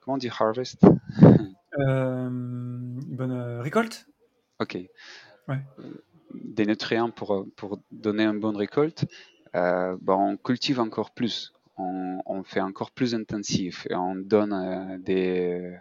[0.00, 0.80] comment on dit harvest?
[1.78, 4.06] Une bonne récolte
[4.58, 4.78] Ok.
[5.48, 5.58] Ouais
[6.34, 9.06] des nutriments pour, pour donner une bonne récolte,
[9.54, 15.76] euh, on cultive encore plus, on, fait encore plus intensif et on donne euh, des,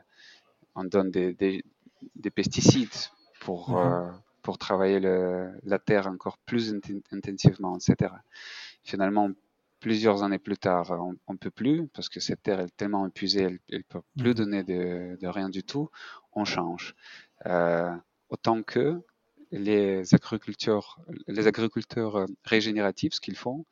[0.76, 3.78] on donne des, des, pesticides pour, mhm.
[3.78, 6.74] euh, pour travailler le, la terre encore plus
[7.12, 8.14] intensivement, etc.
[8.84, 9.30] Finalement,
[9.80, 10.92] plusieurs années plus tard,
[11.28, 14.30] on ne peut plus parce que cette terre est tellement épuisée, elle ne peut plus
[14.30, 14.36] mhm.
[14.36, 15.90] donner de, de, rien du tout.
[16.34, 16.96] On change.
[18.30, 19.02] autant que
[19.52, 23.66] les agriculteurs, les agriculteurs euh, régénératifs, ce qu'ils font,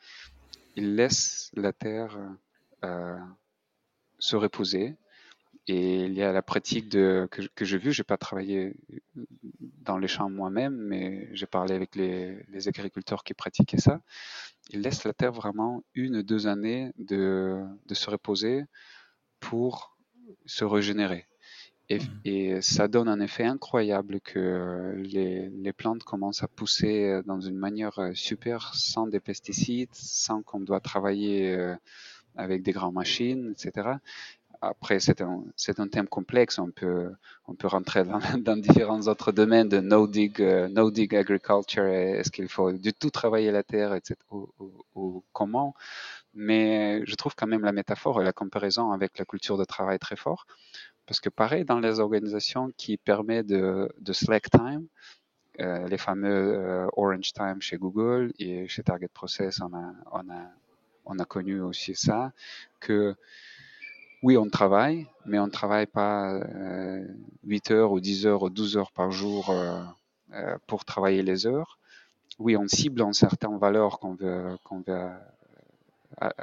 [0.75, 2.17] ils laissent la terre
[2.83, 3.17] euh,
[4.19, 4.95] se reposer.
[5.67, 8.75] Et il y a la pratique de, que, que j'ai vue, j'ai pas travaillé
[9.81, 14.01] dans les champs moi-même, mais j'ai parlé avec les, les, agriculteurs qui pratiquaient ça.
[14.69, 18.65] Ils laissent la terre vraiment une ou deux années de, de se reposer
[19.39, 19.97] pour
[20.45, 21.27] se régénérer.
[21.89, 21.97] Mmh.
[22.25, 27.57] Et, ça donne un effet incroyable que les, les, plantes commencent à pousser dans une
[27.57, 31.75] manière super sans des pesticides, sans qu'on doit travailler euh,
[32.35, 33.89] avec des grandes machines, etc.
[34.61, 35.43] Après, c'est un,
[35.77, 36.59] un thème complexe.
[36.59, 37.11] On peut,
[37.47, 41.85] on peut rentrer dans, différents autres domaines de no dig, euh, no dig agriculture.
[41.85, 44.15] Est-ce qu'il faut du tout travailler la terre, etc.
[44.95, 45.75] Ou comment
[46.35, 49.97] mais je trouve quand même la métaphore et la comparaison avec la culture de travail
[49.99, 50.45] très fort.
[51.05, 54.87] Parce que pareil, dans les organisations qui permettent de, de slack time,
[55.61, 60.29] euh, les fameux euh, Orange Time chez Google et chez Target Process, on a, on
[60.29, 60.51] a,
[61.05, 62.33] on a connu aussi ça,
[62.81, 63.15] que
[64.25, 67.07] oui, on travaille, mais on ne travaille pas euh,
[67.43, 69.79] 8 heures ou 10 heures ou 12 heures par jour euh,
[70.33, 71.77] euh, pour travailler les heures.
[72.39, 74.57] Oui, on cible en certaines valeurs qu'on veut,
[76.19, 76.33] à,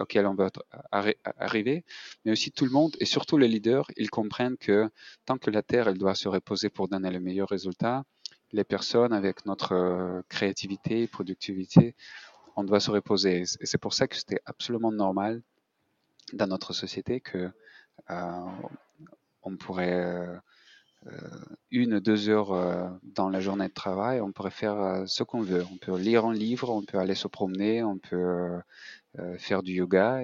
[0.00, 0.50] auquel on veut
[0.90, 1.84] arriver,
[2.24, 4.90] mais aussi tout le monde et surtout les leaders, ils comprennent que
[5.24, 8.02] tant que la Terre, elle doit se reposer pour donner le meilleur résultat,
[8.50, 11.94] les personnes avec notre euh, créativité, productivité,
[12.56, 13.42] on doit se reposer.
[13.60, 15.40] Et c'est pour ça que c'était absolument normal
[16.32, 17.50] dans notre société que
[18.10, 18.46] euh,
[19.42, 20.38] on pourrait
[21.06, 21.18] euh,
[21.70, 25.64] une, deux heures euh, dans la journée de travail, on pourrait faire ce qu'on veut.
[25.72, 28.60] On peut lire un livre, on peut aller se promener, on peut
[29.38, 30.22] faire du yoga.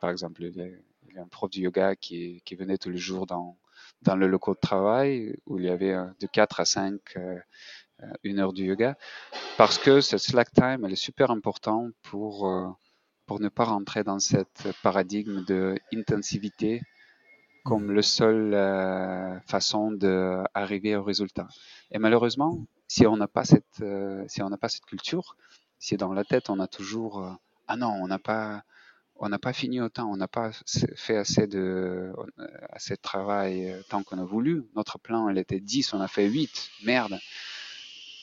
[0.00, 0.80] Par exemple, il
[1.14, 3.56] y a un prof de yoga qui, venait tous les jours dans,
[4.02, 7.00] dans le local de travail où il y avait de 4 à 5
[8.24, 8.96] une heure de yoga
[9.56, 12.76] parce que cette slack time elle est super importante pour
[13.32, 16.82] pour ne pas rentrer dans cette paradigme de intensivité
[17.64, 21.48] comme le seule euh, façon d'arriver au résultat.
[21.92, 25.38] Et malheureusement, si on n'a pas cette, euh, si on n'a pas cette culture,
[25.78, 27.30] si dans la tête on a toujours, euh,
[27.68, 28.64] ah non, on n'a pas,
[29.16, 30.50] on n'a pas fini autant, on n'a pas
[30.94, 32.12] fait assez de,
[32.68, 34.64] assez de travail tant qu'on a voulu.
[34.76, 36.70] Notre plan, il était 10, on a fait 8.
[36.84, 37.18] Merde.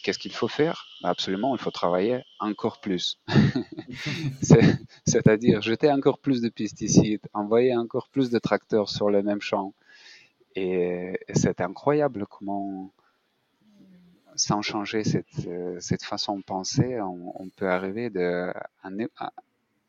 [0.04, 0.88] Qu'est-ce qu'il faut faire?
[1.02, 3.20] Bah Absolument, il faut travailler encore plus.
[5.06, 9.74] C'est-à-dire jeter encore plus de pesticides, envoyer encore plus de tracteurs sur le même champ.
[10.56, 12.92] Et, c'est incroyable comment,
[14.36, 19.32] sans changer cette, cette façon de penser, on, on peut arriver de, à,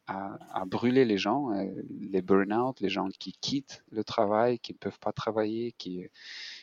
[0.09, 1.67] à, à, brûler les gens, euh,
[2.01, 6.07] les burn-out, les gens qui quittent le travail, qui ne peuvent pas travailler, qui,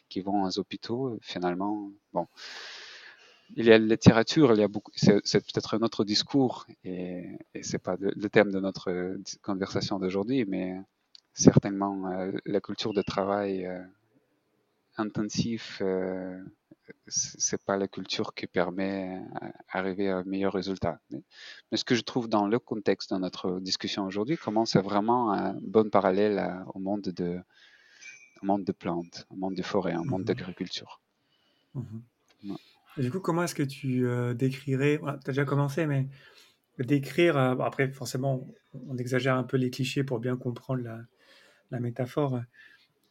[0.10, 1.18] qui vont aux hôpitaux.
[1.22, 2.28] Finalement, bon
[3.56, 7.38] il y a la littérature, il y a beaucoup, c'est, peut-être un autre discours et,
[7.54, 10.78] et c'est pas le thème de notre conversation d'aujourd'hui, mais
[11.34, 13.82] certainement euh, la culture de travail euh,
[14.98, 16.44] intensif, euh,
[17.08, 19.22] c'est pas la culture qui permet
[19.74, 21.00] d'arriver à un meilleur résultat.
[21.12, 21.22] Mais,
[21.72, 25.32] mais, ce que je trouve dans le contexte de notre discussion aujourd'hui, comment c'est vraiment
[25.32, 27.40] un bon parallèle à, au monde de,
[28.42, 31.02] au monde de plantes, au monde de forêts, au monde mmh d'agriculture.
[31.76, 31.82] Mmh
[32.46, 36.08] ouais du coup, comment est-ce que tu euh, décrirais, tu as déjà commencé, mais
[36.80, 38.48] décrire, euh, après forcément,
[38.88, 41.00] on exagère un peu les clichés pour bien comprendre la,
[41.72, 42.42] la métaphore,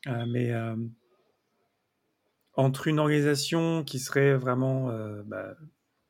[0.07, 0.53] euh, mais
[2.55, 4.88] entre une organisation qui serait vraiment,
[5.25, 5.55] bah,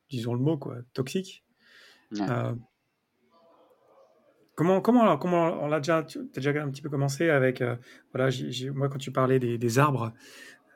[0.09, 1.43] disons le mot, quoi, toxique,
[4.55, 7.61] Comment, comment, comment on l'a déjà, tu as déjà un petit peu commencé avec,
[8.11, 8.33] voilà,
[8.73, 10.13] moi quand tu parlais des, des arbres,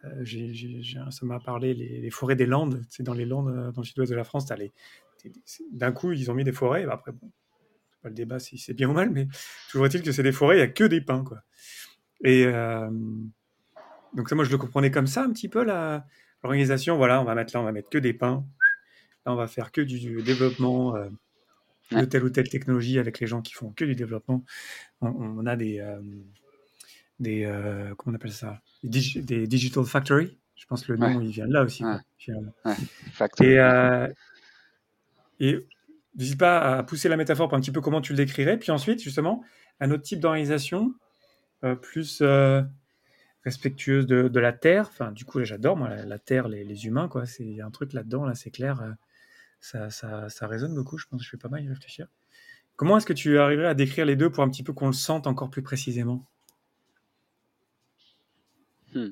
[0.05, 2.81] euh, ça m'a parlé les, forêts des Landes.
[2.89, 4.45] C'est dans les Landes, euh, dans le sud-ouest de la France.
[5.71, 6.85] D'un coup, ils ont mis des forêts.
[6.89, 7.31] après, bon,
[8.01, 9.27] pas le débat si c'est bien ou mal, mais
[9.69, 11.23] toujours est-il que c'est des forêts, il n'y a que des pins.
[11.23, 11.43] Quoi.
[12.23, 12.89] Et euh,
[14.15, 16.97] donc, ça, moi, je le comprenais comme ça un petit peu, l'organisation.
[16.97, 18.45] Voilà, on va mettre là, on va mettre que des pins.
[19.25, 20.95] Là, on va faire que du, développement
[21.91, 24.43] de telle ou telle technologie avec les gens qui font que du développement.
[25.01, 25.79] On, a des
[27.21, 28.61] des euh, comment on appelle ça?
[28.83, 30.37] Des, digital factory.
[30.55, 31.83] Je pense que le nom il vient de là aussi
[33.39, 34.07] et euh,
[35.39, 35.67] et
[36.15, 38.57] n'hésite pas à pousser la métaphore pour un petit peu comment tu le décrirais.
[38.57, 39.43] Puis ensuite justement
[39.79, 40.93] un autre type d'organisation
[41.63, 42.21] euh, plus
[43.43, 44.87] respectueuse de, la terre.
[44.89, 47.25] Enfin du coup j'adore moi la, terre les, humains quoi.
[47.25, 48.95] C'est un truc là dedans là c'est clair
[49.59, 52.07] ça, ça, ça, résonne beaucoup je pense que je vais pas mal y réfléchir.
[52.75, 54.93] Comment est-ce que tu arriverais à décrire les deux pour un petit peu qu'on le
[54.93, 56.25] sente encore plus précisément?
[58.93, 59.11] Hmm.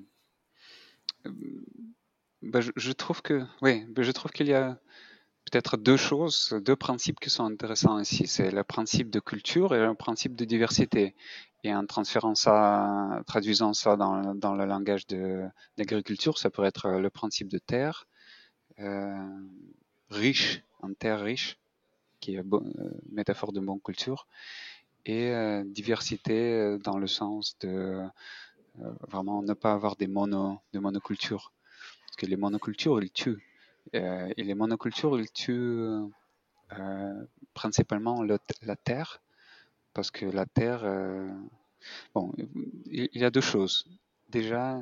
[2.41, 4.79] Ben, je, trouve que, oui, ben, je trouve qu'il y a
[5.49, 8.27] peut-être deux choses, deux principes qui sont intéressants ici.
[8.27, 11.15] C'est le principe de culture et le principe de diversité.
[11.63, 14.21] Et en transférant ça, traduisant ça dans,
[14.55, 15.45] le langage de
[15.77, 18.07] l'agriculture, ça pourrait être le principe de terre,
[18.79, 19.17] euh,
[20.09, 21.59] riche, en terre riche,
[22.19, 24.27] qui est bon, euh, métaphore de bonne culture,
[25.05, 28.07] et euh, diversité dans le sens de euh,
[29.07, 31.51] vraiment ne pas avoir des mono, de monocultures.
[32.07, 33.43] Parce que les monocultures, ils tuent.
[33.95, 36.09] Euh, et les monocultures, ils tuent
[36.77, 39.21] euh, principalement la terre.
[39.93, 40.85] Parce que la terre,
[42.13, 42.31] bon,
[42.85, 43.85] il, y a deux choses.
[44.29, 44.79] Déjà,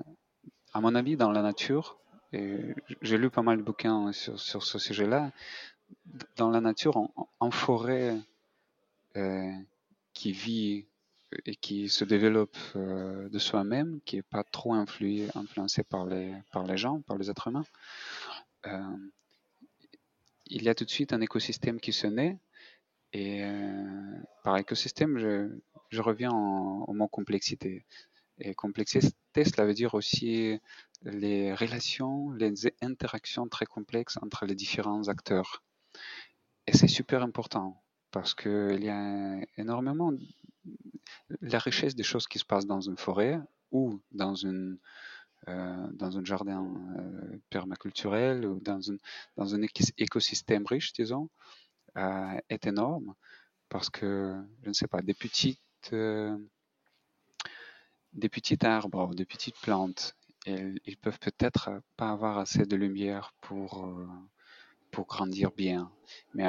[0.74, 1.98] à mon avis, dans la nature,
[2.34, 5.32] et j'ai lu pas mal de bouquins sur, sur ce sujet-là,
[6.36, 8.18] dans la nature, en, forêt,
[10.14, 10.86] qui vit
[11.46, 16.78] et qui se développe de soi-même, qui n'est pas trop influencé par les, par les
[16.78, 17.66] gens, par les êtres humains,
[20.50, 22.38] il y a tout de suite un écosystème qui se naît.
[23.14, 23.44] Et
[24.44, 25.18] par écosystème,
[25.90, 27.86] je reviens au mot complexité.
[28.40, 30.60] Et complexité, cela veut dire aussi
[31.04, 35.64] les relations, les interactions très complexes entre les différents acteurs.
[36.68, 40.12] Et c'est super important parce qu'il y a énormément
[41.42, 43.40] la richesse des choses qui se passent dans une forêt
[43.72, 44.78] ou dans une
[45.48, 46.62] euh, dans un jardin
[46.98, 48.98] euh, permaculturel ou dans, une,
[49.38, 49.62] dans un
[49.98, 51.30] écosystème riche, disons,
[51.96, 53.14] euh, est énorme
[53.70, 55.62] parce que, je ne sais pas, des petites,
[58.14, 60.16] des petits arbres, des petites plantes,
[60.46, 63.90] ils, ils peuvent peut-être pas avoir assez de lumière pour,
[64.92, 65.90] pour grandir bien.
[66.34, 66.46] Mais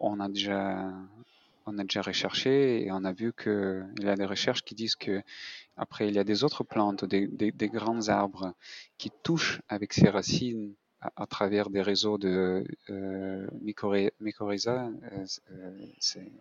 [0.00, 0.92] on a déjà
[1.68, 4.96] on a déjà recherché et on a vu qu'il y a des recherches qui disent
[4.96, 5.22] que
[5.76, 8.54] après il y a des autres plantes, des, des, grands arbres
[8.96, 16.32] qui touchent avec ses racines à, travers des réseaux de euh, mycorrhiza, euh, euh, c'est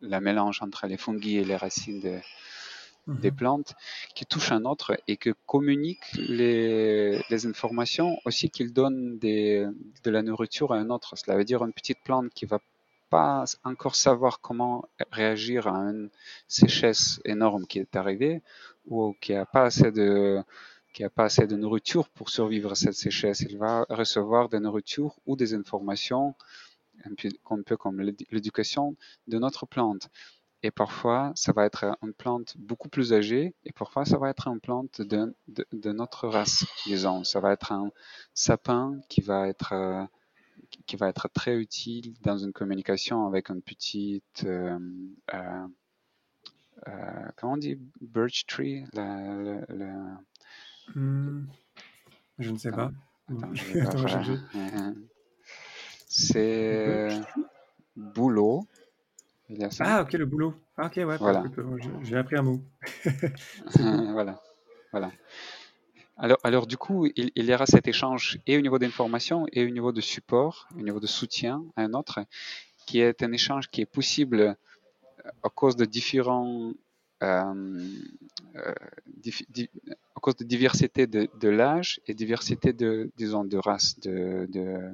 [0.00, 2.22] la mélange entre les fungi et les racines des
[3.30, 3.36] mhm.
[3.36, 3.74] plantes,
[4.14, 9.66] qui touchent un autre et que communiquent les, les informations aussi qu'ils donnent des,
[10.02, 11.14] de la nourriture à un autre.
[11.18, 12.60] Cela veut dire une petite plante qui va
[13.10, 16.10] pas encore savoir comment réagir à une
[16.48, 18.42] sécheresse énorme qui est arrivée
[18.86, 20.42] ou qui a pas assez de
[20.94, 23.40] qui a pas assez de nourriture pour survivre à cette sécheresse.
[23.40, 26.36] Il va recevoir des nourritures ou des informations
[27.50, 28.96] un peu, comme l'éducation
[29.26, 30.08] de notre plante.
[30.62, 34.48] Et parfois, ça va être une plante beaucoup plus âgée, et parfois, ça va être
[34.48, 37.22] une plante de, de, notre race, disons.
[37.22, 37.90] Ça va être un
[38.32, 40.04] sapin qui va être euh,
[40.86, 44.78] qui va être très utile dans une communication avec une petite, euh,
[45.32, 45.66] euh,
[46.88, 48.84] euh, comment on dit, birch tree,
[50.94, 51.46] hmm.
[52.38, 52.92] je ne sais pas.
[56.08, 57.08] C'est
[57.96, 58.66] boulot.
[59.80, 60.54] Ah, ok, le boulot.
[60.76, 61.16] Ah, ok, ouais.
[61.16, 61.44] Voilà.
[62.02, 62.60] J'ai appris un mot.
[64.12, 64.40] voilà.
[64.90, 65.10] Voilà.
[66.16, 69.70] Alors, alors du coup, il, y aura cet échange et au niveau d'information et au
[69.70, 72.20] niveau de support, au niveau de soutien à un autre,
[72.86, 74.54] qui est un échange qui est possible euh,
[75.42, 76.72] à cause de différents,
[77.22, 77.88] euh,
[78.56, 78.74] euh
[80.16, 84.92] à cause de diversité de, de l'âge et diversité de, disons, de race, de, de,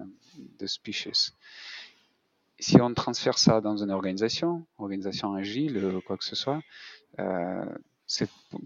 [0.59, 1.35] de species.
[2.59, 6.62] Si on transfère ça dans une organisation, organisation agile, quoi que ce soit,
[7.18, 7.64] euh,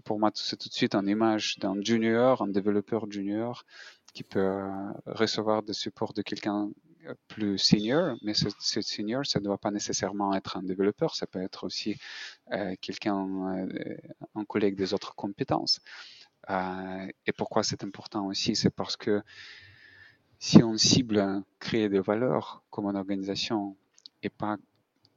[0.03, 3.65] pour moi c'est tout de suite une image d'un junior, un développeur junior
[4.15, 6.69] qui peut euh, recevoir des supports de quelqu'un
[7.05, 8.49] euh, plus senior, mais ce,
[8.81, 11.97] senior, ça ne doit pas nécessairement être un développeur, ça peut être aussi
[12.53, 13.67] euh, quelqu'un,
[14.35, 15.81] un collègue des autres compétences.
[17.27, 19.21] Et pourquoi c'est important aussi, c'est parce que
[20.39, 23.75] si on cible créer des valeurs comme une organisation
[24.21, 24.57] et pas,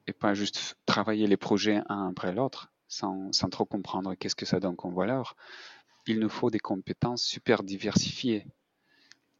[0.06, 4.46] et pas juste travailler les projets un après l'autre, sans, sans trop comprendre qu'est-ce que
[4.46, 5.36] ça donne comme valeur,
[6.06, 8.46] il nous faut des compétences super diversifiées.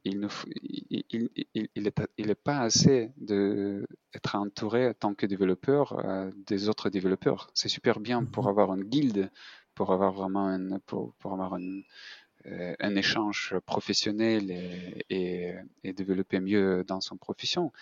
[0.04, 0.28] Il ne
[0.62, 1.30] il, il,
[1.74, 6.88] il, est, il est pas assez d'être entouré en tant que développeur euh, des autres
[6.88, 7.50] développeurs.
[7.54, 8.50] C'est super bien pour mhm.
[8.50, 9.30] avoir une guilde,
[9.74, 11.82] pour avoir vraiment un, pour, pour avoir une,
[12.46, 17.72] euh, un échange professionnel et, et, et, développer mieux dans son profession.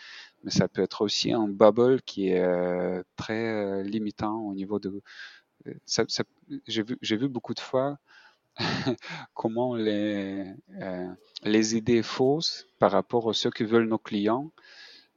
[0.43, 5.03] Mais ça peut être aussi un bubble qui est euh, très limitant au niveau de,
[6.67, 7.99] j'ai vu, beaucoup de fois
[9.35, 11.09] comment les, euh,
[11.45, 14.51] les idées fausses par rapport à ce que veulent nos clients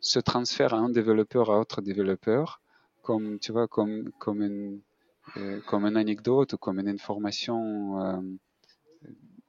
[0.02, 2.62] se transfèrent à un développeur à autre développeur,
[3.02, 4.82] comme tu vois, comme comme une
[5.38, 8.22] euh, comme une anecdote ou comme une information euh,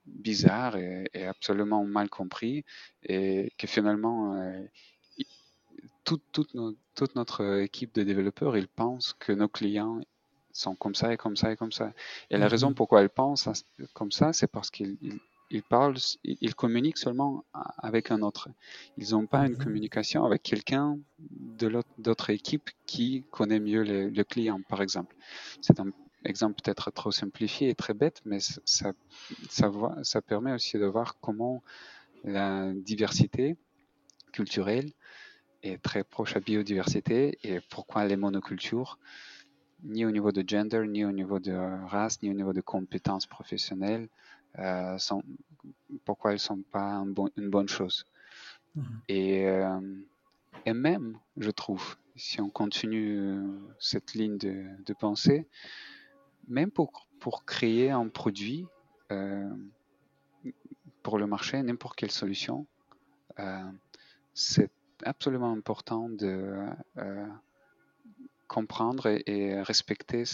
[0.06, 2.64] bizarre et, absolument mal compris,
[3.02, 4.36] et que finalement
[6.04, 6.52] toute, toute,
[6.94, 10.00] toute, notre équipe de développeurs, ils pensent que nos clients
[10.52, 11.92] sont comme ça et comme ça et comme ça.
[12.30, 12.74] Et la raison mhm.
[12.74, 13.48] pourquoi elles pensent
[13.94, 14.96] comme ça, c'est parce qu'ils
[15.50, 17.44] ils, parlent, ils, communiquent seulement
[17.78, 18.48] avec un autre.
[18.96, 19.64] Ils n'ont pas une mhm.
[19.64, 25.14] communication avec quelqu'un de d'autre équipe qui connaît mieux le, client, par exemple.
[25.60, 25.90] C'est un
[26.24, 28.92] exemple peut-être trop simplifié et très bête, mais ça,
[29.48, 29.72] ça,
[30.02, 31.62] ça permet aussi de voir comment
[32.22, 33.56] la diversité
[34.32, 34.92] culturelle
[35.62, 38.98] est très proche à biodiversité et pourquoi les monocultures
[39.84, 41.52] ni au niveau de gender, ni au niveau de
[41.86, 44.08] race, ni au niveau de compétences professionnelles,
[44.58, 45.22] euh, sont,
[46.04, 47.04] pourquoi elles ne sont pas
[47.36, 48.06] une bonne chose.
[48.74, 49.00] Mhm.
[49.08, 49.80] Et, euh,
[50.66, 53.40] et même, je trouve, si on continue
[53.78, 55.46] cette ligne de, de pensée,
[56.48, 58.66] même pour, pour créer un produit
[61.02, 62.66] pour le marché, n'importe quelle solution,
[64.34, 64.70] c'est
[65.04, 66.68] absolument important de
[68.50, 70.24] comprendre et, respecter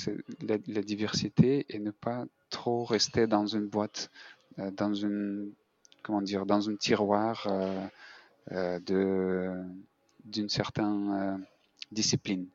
[0.40, 4.10] la, diversité et ne pas trop rester dans une boîte,
[4.58, 5.52] euh, dans une
[6.02, 7.86] comment dire, dans un tiroir euh,
[8.52, 9.52] euh, de
[10.24, 11.44] d'une certaine
[11.92, 12.46] discipline.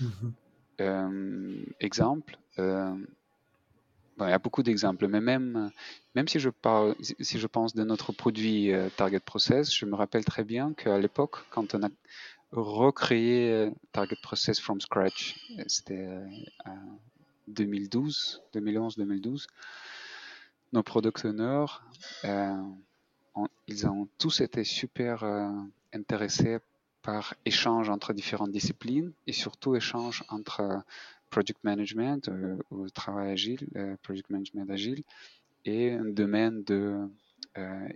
[0.00, 1.64] Mm-hmm.
[1.80, 5.70] exemple, il y a beaucoup d'exemples, mais même,
[6.14, 10.24] même si, je parle, si je pense de notre produit Target Process, je me rappelle
[10.24, 11.90] très bien qu'à l'époque, quand on a
[12.52, 15.36] recréer euh, Target Process from scratch.
[15.66, 16.08] C'était
[17.48, 19.46] 2012, 2011-2012.
[20.72, 21.66] Nos product owners,
[22.24, 22.62] euh,
[23.66, 25.48] ils ont tous été super euh,
[25.92, 26.58] intéressés
[27.02, 30.82] par échange entre différentes disciplines et surtout échange entre
[31.30, 32.30] project management
[32.70, 33.66] ou travail agile,
[34.02, 35.02] project management agile
[35.64, 37.08] et un domaine de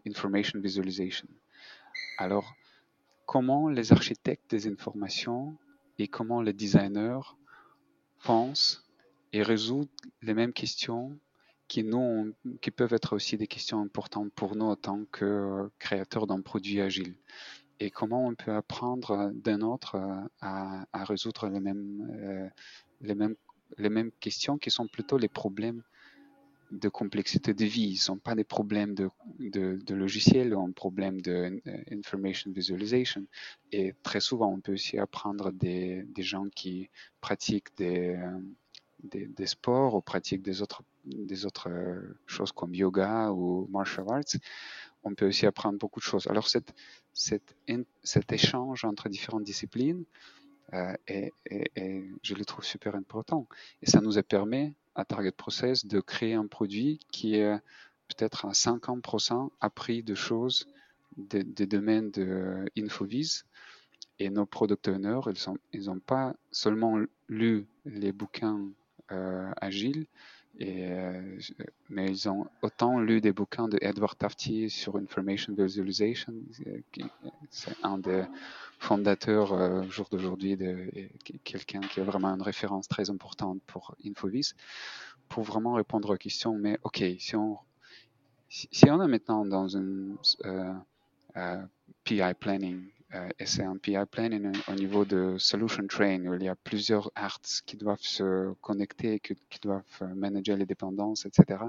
[0.07, 1.29] information visualization.
[2.17, 2.55] Alors,
[3.27, 5.57] comment les architectes des informations
[5.99, 7.37] et comment les designers
[8.22, 8.85] pensent
[9.33, 9.91] et résoudent
[10.22, 11.18] les mêmes questions
[11.68, 16.27] qui, nous, qui peuvent être aussi des questions importantes pour nous en tant que créateurs
[16.27, 17.14] d'un produit agile.
[17.81, 19.97] Et comment on peut apprendre d'un autre
[20.41, 22.49] à, résoudre les mêmes, euh,
[23.01, 23.35] les, mêmes,
[23.79, 25.83] les mêmes questions qui sont plutôt les problèmes
[26.71, 27.89] de complexité de vie.
[27.89, 33.27] Ils sont pas des problèmes de, de, logiciel ou un problème de euh, information visualization.
[33.73, 36.91] Et très souvent, on peut aussi apprendre des, gens qui
[37.21, 38.39] pratiquent des, euh,
[39.03, 40.83] des, sports ou pratiquent des autres,
[41.69, 44.41] euh, choses comme yoga ou martial arts.
[45.05, 46.27] On peut aussi apprendre beaucoup de choses.
[46.29, 46.49] Alors,
[47.12, 50.05] cet échange entre différentes disciplines,
[50.73, 53.47] je le trouve super important.
[53.83, 57.59] Et ça nous a permis à Target Process de créer un produit qui est
[58.09, 60.66] peut-être à 50% appris de choses
[61.16, 63.45] des, domaines de InfoVis.
[64.20, 65.20] Et nos product owners,
[65.72, 68.61] ils n'ont ils pas seulement lu les bouquins
[69.11, 70.07] euh, agiles,
[70.63, 71.39] euh,
[71.89, 76.35] mais ils ont autant lu des bouquins de Edward Tafti sur Information Visualization,
[76.67, 76.81] euh,
[77.51, 78.25] c'est un des
[78.79, 80.57] fondateurs euh, au jour d'aujourd'hui,
[81.43, 84.55] quelqu'un qui est vraiment une référence très importante pour Infovis,
[85.29, 86.57] pour vraiment répondre aux questions.
[86.57, 87.59] Mais ok, si on,
[88.49, 90.85] si, on est maintenant dans un
[92.05, 92.93] PI planning, euh,
[93.39, 97.11] et c'est un PI planning au niveau de Solution Train où il y a plusieurs
[97.15, 101.65] arts qui doivent se connecter, qui, doivent euh, manager les dépendances, etc.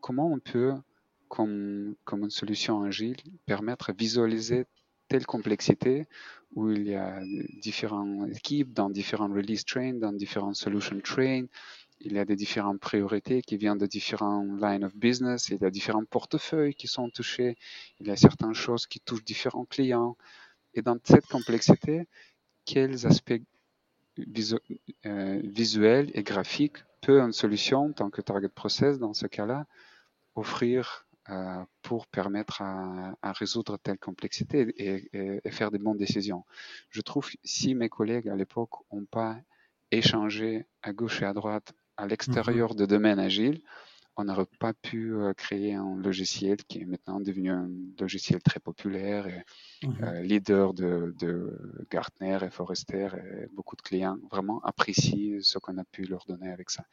[0.00, 0.74] Comment on peut,
[1.28, 4.66] comme, comme une solution agile, permettre de visualiser
[5.08, 6.06] telle complexité
[6.54, 7.20] où il y a
[7.60, 11.46] différentes équipes dans différents release trains, dans différents solution trains,
[12.00, 15.64] il y a des différentes priorités qui viennent de différents lines of business, il y
[15.64, 17.56] a différents portefeuilles qui sont touchés,
[18.00, 20.16] il y a certaines choses qui touchent différents clients,
[20.76, 22.06] et dans cette complexité,
[22.64, 23.40] quels aspects
[25.06, 29.66] euh, visuels et graphiques peut une solution, tant que target process, dans ce cas-là,
[30.34, 36.44] offrir euh, pour permettre à, résoudre telle complexité et, faire des bonnes décisions?
[36.90, 39.36] Je trouve si mes collègues à l'époque n'ont pas
[39.90, 42.78] échangé à gauche et à droite à l'extérieur mm-hmm.
[42.78, 43.62] de domaine agile,
[44.16, 47.68] on n'aurait pas pu euh, créer un logiciel qui est maintenant devenu un
[48.00, 49.44] logiciel très populaire et
[49.86, 51.14] mmh euh, leader de,
[51.90, 56.50] Gartner et Forrester et beaucoup de clients vraiment apprécient ce qu'on a pu leur donner
[56.50, 56.84] avec ça.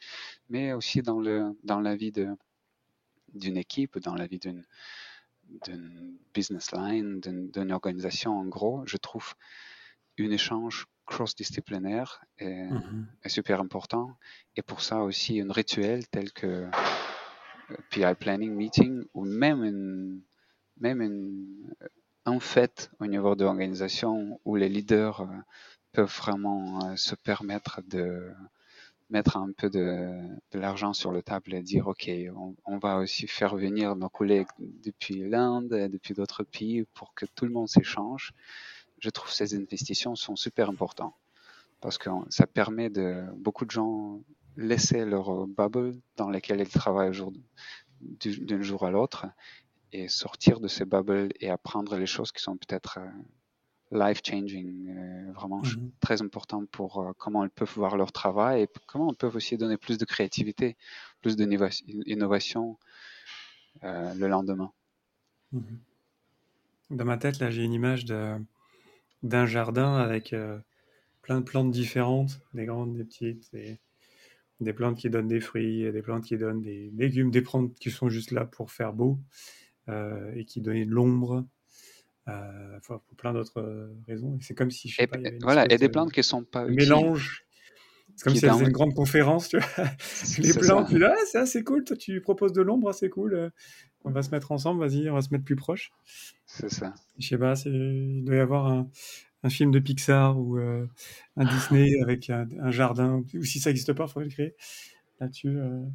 [0.50, 4.66] Mais aussi dans, le, dans la vie d'une équipe, dans la vie d'une
[6.34, 9.34] business line, d'une organisation en gros, je trouve
[10.20, 14.16] un échange cross-disciplinaire est, mmh est, super important.
[14.56, 16.70] Et pour ça aussi, un rituel tel que
[17.90, 20.22] PI planning meeting ou même une,
[20.80, 21.74] même une,
[22.26, 25.28] un fait au niveau de l'organisation où les leaders euh,
[25.92, 28.32] peuvent vraiment euh, se permettre de
[29.10, 30.10] mettre un peu de,
[30.54, 32.10] l'argent sur le table et dire ok
[32.66, 37.26] on, va aussi faire venir nos collègues depuis l'Inde et depuis d'autres pays pour que
[37.26, 38.34] tout le monde s'échange.
[39.00, 41.14] Je trouve ces investitions sont super importantes
[41.82, 44.22] parce que ça permet de beaucoup de gens
[44.58, 47.18] laisser leur bubble dans laquelle ils travaillent
[48.02, 49.28] d'un jour à l'autre
[49.94, 53.10] et sortir de ces bubbles et apprendre les choses qui sont peut-être euh,
[53.92, 55.92] life-changing, euh, vraiment mhm.
[56.00, 59.56] très important pour euh, comment ils peuvent voir leur travail et comment ils peuvent aussi
[59.56, 60.76] donner plus de créativité,
[61.22, 62.78] plus d'innovation
[63.82, 64.72] le lendemain.
[65.52, 65.80] Mhm.
[66.92, 70.36] Dans ma tête, là, j'ai une image d'un jardin avec
[71.22, 73.80] plein de plantes différentes, des grandes, des petites, des,
[74.60, 77.92] des plantes qui donnent des fruits, des plantes qui donnent des légumes, des plantes qui
[77.92, 79.20] sont juste là pour faire beau
[79.90, 81.46] euh, et qui donnent de l'ombre.
[82.30, 84.38] Euh, pour plein d'autres raisons.
[84.40, 86.14] C'est comme si je sais et, pas, il y avait voilà, et des de plantes
[86.14, 87.44] qui sont pas mélange.
[88.16, 89.68] C'est comme si faisait une grande conférence, tu vois.
[90.40, 93.10] Les plantes, tu dis, ah, c'est assez cool, toi tu proposes de l'ombre, ah, c'est
[93.10, 93.34] cool.
[93.34, 93.50] euh,
[94.06, 95.92] On va se mettre ensemble, vas-y, on va se mettre plus proche.
[96.46, 96.94] C'est ça.
[97.18, 98.90] Je sais pas, il doit y avoir un,
[99.44, 100.88] un film de Pixar ou euh,
[101.38, 104.56] un Disney avec un, un jardin, ou si ça n'existe pas, il faudrait le créer.
[105.20, 105.86] Là-dessus, euh,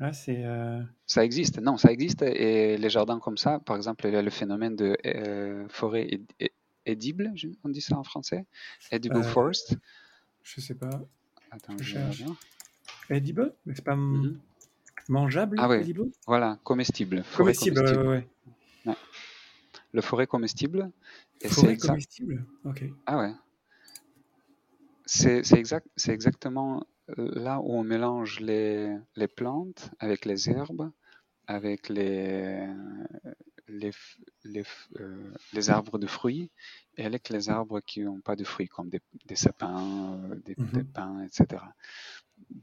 [0.00, 0.44] ah, c'est.
[0.44, 2.22] euh, Ça existe, non, ça existe.
[2.22, 6.08] Et les jardins comme ça, par exemple, il y a le phénomène de euh, forêt
[6.86, 7.32] édible,
[7.64, 8.44] on dit ça en français,
[8.92, 9.76] edible forest?
[10.42, 11.00] je sais pas.
[11.50, 12.24] Attends, je je cherche.
[13.10, 13.54] Edible?
[13.66, 14.40] Mais c'est pas m- Mhm.
[15.08, 16.10] mangeable Ah edible?
[16.26, 17.24] Voilà, comestible.
[17.36, 18.28] Comestible, ouais, ouais.
[19.92, 20.90] Le forêt comestible.
[21.40, 21.92] Et Forêt exact.
[21.92, 22.84] comestible Ok.
[23.06, 23.32] Ah ouais.
[25.06, 26.84] C'est exact, exactement
[27.18, 30.90] euh, là où on mélange les, les plantes avec les herbes,
[31.46, 32.68] avec les,
[33.68, 33.90] les,
[34.44, 34.64] les,
[35.00, 36.50] euh, les arbres de fruits
[36.96, 40.56] et avec les arbres qui n'ont pas de fruits, comme des, des sapins, euh, des,
[40.56, 40.68] Mhm.
[40.72, 41.74] des pins, etc.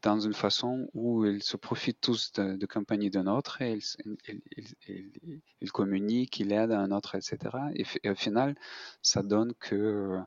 [0.01, 3.77] Dans une façon où ils se profitent tous de, de compagnie d'un autre et ils,
[3.77, 7.71] s- ils, ils- ils- ils communiquent, ils aident un autre, etc.
[7.75, 8.55] Et, au final,
[9.01, 10.19] ça donne que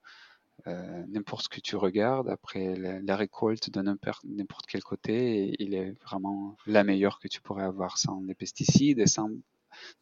[0.66, 5.55] euh, n'importe ce que tu regardes, après la, la récolte de n'importe n'importe quel côté,
[5.61, 9.31] il est vraiment la meilleure que tu pourrais avoir sans les pesticides et sans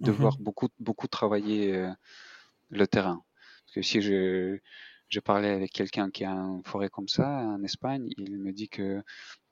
[0.00, 1.90] devoir beaucoup, beaucoup travailler euh,
[2.70, 3.22] le terrain.
[3.66, 4.58] Parce que si je,
[5.08, 8.68] je parlais avec quelqu'un qui a une forêt comme ça en Espagne, il me dit
[8.68, 9.02] que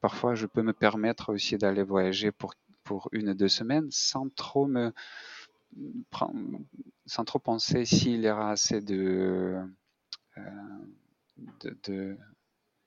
[0.01, 2.55] parfois je peux me permettre aussi d'aller voyager pour,
[2.85, 4.93] pour une ou deux semaines sans trop me
[7.07, 9.61] sans trop penser s'il y aura assez de,
[10.39, 10.43] euh,
[11.61, 12.19] de, de-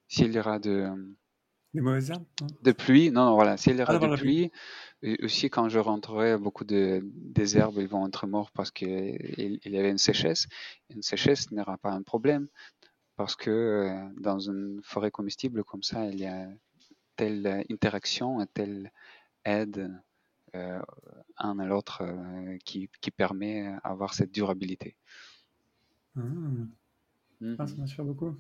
[0.07, 0.91] s'il y aura de,
[1.77, 2.47] Des mauvaises herbes non?
[2.63, 4.51] De pluie, non, non, voilà, s'il y aura Ah, de pluie,
[5.03, 9.15] et aussi quand je rentrerai, beaucoup de, des herbes ils vont être morts parce qu'il
[9.37, 10.47] il y avait une sécheresse.
[10.89, 12.47] Une sécheresse n'aura pas un problème
[13.15, 16.47] parce que euh, dans une forêt comestible comme ça, il y a
[17.15, 18.91] telle interaction, telle
[19.45, 19.91] aide
[20.55, 20.81] euh,
[21.37, 24.95] un à l'autre euh, qui, qui permet d'avoir cette durabilité.
[26.17, 28.35] Ah, ça m'inspire beaucoup.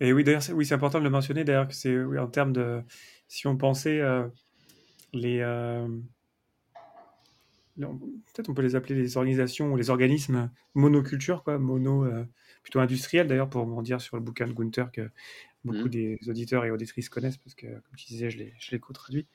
[0.00, 2.28] Et oui, d'ailleurs, c'est oui, c'est important de le mentionner, d'ailleurs, que c'est oui, en
[2.28, 2.82] termes de.
[3.26, 4.26] Si on pensait euh,
[5.12, 5.40] les.
[5.40, 5.88] euh,
[7.80, 12.24] Peut-être on peut les appeler les organisations ou les organismes monoculture, quoi, mono, euh,
[12.64, 15.10] plutôt industriels, d'ailleurs, pour en dire sur le bouquin de Gunther que
[15.64, 15.88] beaucoup Mhm.
[15.90, 18.38] des auditeurs et auditrices connaissent, parce que, comme tu disais, je
[18.72, 19.26] l'ai co-traduit.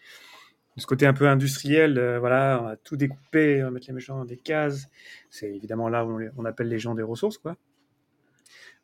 [0.76, 3.94] De ce côté un peu industriel, voilà, on va tout découper, on va mettre les
[3.94, 4.90] méchants dans des cases.
[5.30, 7.56] C'est évidemment là où on, les- on appelle les gens des ressources, quoi,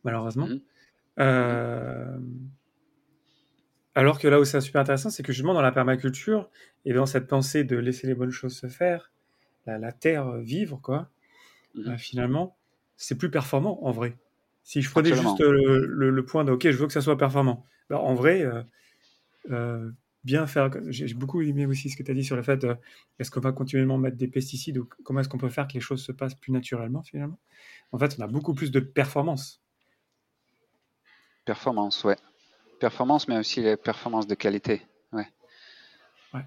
[0.05, 0.47] malheureusement.
[0.47, 0.61] Mhm.
[1.19, 2.17] Euh,
[3.95, 6.49] alors que là où c'est super intéressant, c'est que justement dans la permaculture
[6.85, 9.11] et dans cette pensée de laisser les bonnes choses se faire,
[9.65, 11.09] la, la terre euh, vivre, quoi,
[11.75, 11.89] Mhm.
[11.91, 12.57] euh, finalement,
[12.97, 14.17] c'est plus performant en vrai.
[14.63, 15.29] Si je prenais Absolument.
[15.35, 17.97] juste euh, le, le- le point de OK, je veux que ça soit performant, ben,
[17.97, 18.63] en vrai, euh,
[19.51, 19.91] euh,
[20.23, 20.69] bien faire.
[20.89, 22.65] J'ai beaucoup aimé aussi ce que tu as dit sur le fait
[23.19, 25.79] est-ce qu'on va continuellement mettre des pesticides ou comment est-ce qu'on peut faire que les
[25.81, 27.39] choses se passent plus naturellement finalement?
[27.91, 29.61] En fait, on a beaucoup plus de performance.
[31.45, 32.17] Performance, ouais.
[32.79, 34.81] Performance, mais aussi les performances de qualité.
[35.11, 35.27] Ouais.
[36.33, 36.43] Ouais.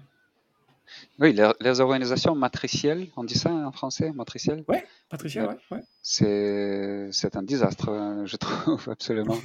[1.19, 5.57] Oui, les, les organisations matricielles, on dit ça en français, matricielles, Ouais, Patricia, Ouais.
[5.71, 5.83] ouais.
[6.01, 9.37] c'est un désastre, euh, je trouve, absolument.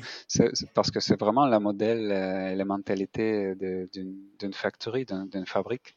[0.75, 5.95] Parce que c'est vraiment la modèle euh, et la mentalité d'une factory, d'un- d'une fabrique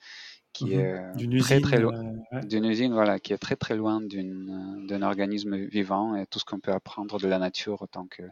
[0.53, 0.79] qui Mhm.
[0.79, 1.61] est euh, D'une très usine.
[1.61, 1.93] très loin.
[1.93, 2.45] euh, ouais.
[2.45, 4.49] d'une usine voilà, qui est très très loin d'une,
[4.83, 8.23] euh, d'un organisme vivant et tout ce qu'on peut apprendre de la nature autant que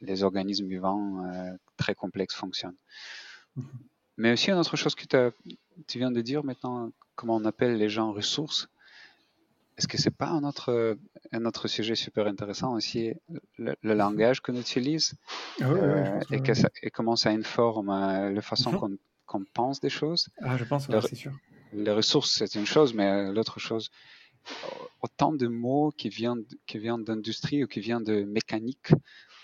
[0.00, 2.76] les organismes vivants euh, très complexes fonctionnent.
[3.56, 3.66] Mhm.
[4.16, 5.06] Mais aussi une autre chose que
[5.88, 8.68] tu viens de dire maintenant, comment on appelle les gens ressources.
[9.76, 10.96] Est-ce que c'est pas un autre,
[11.32, 13.12] un autre sujet super intéressant aussi,
[13.58, 15.14] le, le langage qu'on utilise
[15.60, 18.78] ouais, pense, et, que ça, et comment ça informe euh, la façon Mhm.
[18.78, 18.96] qu'on
[19.26, 20.28] qu'on pense des choses?
[20.42, 21.32] Ah, je pense, ouais, le- c'est sûr.
[21.74, 23.90] Les ressources, c'est une chose, mais euh, l'autre chose,
[25.02, 28.92] autant de mots qui viennent, qui viennent d'industrie ou qui viennent de mécanique.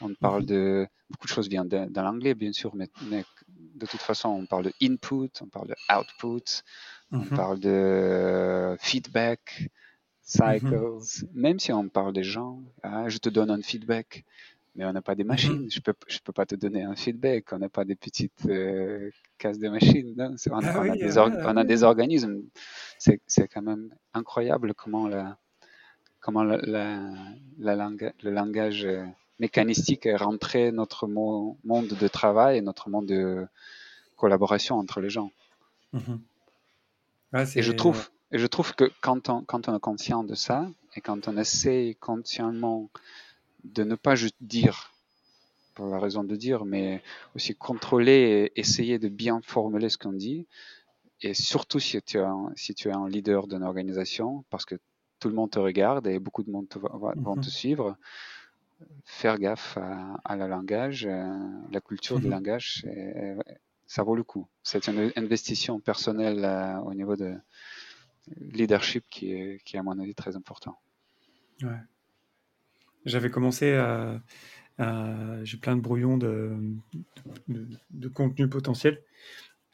[0.01, 0.47] On parle Mhm.
[0.47, 4.31] de beaucoup de choses viennent de, de l'anglais, bien sûr, mais, mais de toute façon,
[4.31, 6.63] on parle de input, on parle de output,
[7.19, 7.31] on Mhm.
[7.31, 9.69] parle de feedback,
[10.23, 10.99] cycles.
[11.35, 14.25] Même si on parle des gens, ah, je te donne un feedback,
[14.81, 15.71] mais on n'a pas des machines.
[15.71, 17.53] Je peux, je peux pas te donner un feedback.
[17.53, 20.15] On n'a pas des petites euh, cases de machines.
[20.17, 20.35] non.
[20.39, 21.83] C'est- On, a- Ah on a oui, des ah org- ouais, on a ah des
[21.83, 22.41] organismes.
[22.99, 25.37] C'est quand même incroyable comment, la,
[26.21, 27.13] comment la, la-
[27.59, 29.05] la langue- le langage euh,
[29.39, 33.47] mécanistique et rentrer notre monde de travail et notre monde de
[34.17, 35.31] collaboration entre les gens.
[35.93, 36.21] Mhm.
[37.57, 40.67] et je trouve, et je trouve que quand on, quand on est conscient de ça
[40.97, 42.89] et quand on essaie consciemment
[43.65, 44.93] de ne pas juste dire
[45.75, 47.03] pour la raison de dire, mais
[47.35, 50.47] aussi contrôler et essayer de bien formuler ce qu'on dit.
[51.23, 54.77] Et surtout si tu, es un, si tu es un leader d'une organisation, parce que
[55.21, 57.43] tout le monde te regarde et beaucoup de monde te, vont te mhm.
[57.43, 57.97] suivre,
[59.05, 59.79] faire gaffe
[60.25, 61.25] à, la langage, euh,
[61.71, 62.33] la culture du mhm.
[62.33, 62.87] langage,
[63.87, 64.47] ça vaut le coup.
[64.63, 67.37] C'est une investition personnelle euh, au niveau de
[68.37, 70.79] leadership qui est, qui est, à mon avis, très important.
[71.63, 71.81] Ouais.
[73.05, 74.21] J'avais commencé à
[75.43, 76.57] j'ai plein de brouillons de,
[77.49, 79.03] de, contenu potentiel.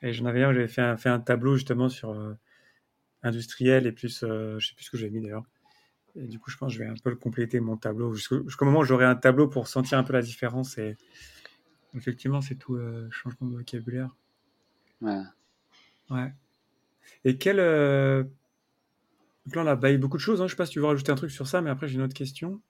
[0.02, 2.34] Et j'en avais un, j'avais fait un, fait un tableau justement sur euh,
[3.22, 5.44] industriel et plus, euh, je sais plus ce que j'avais mis d'ailleurs.
[6.16, 8.64] Et du coup, je pense que je vais un peu le compléter mon tableau jusqu'au
[8.64, 10.78] moment où j'aurai un tableau pour sentir un peu la différence.
[10.78, 10.96] Et
[11.94, 14.14] effectivement, c'est tout euh, changement de vocabulaire.
[15.00, 15.22] Ouais.
[16.10, 16.32] Ouais.
[17.24, 17.56] Et quel.
[19.46, 20.40] Donc là, on a baillé beaucoup de choses.
[20.40, 20.46] Hein.
[20.46, 22.02] Je sais pas si tu veux rajouter un truc sur ça, mais après, j'ai une
[22.02, 22.60] autre question.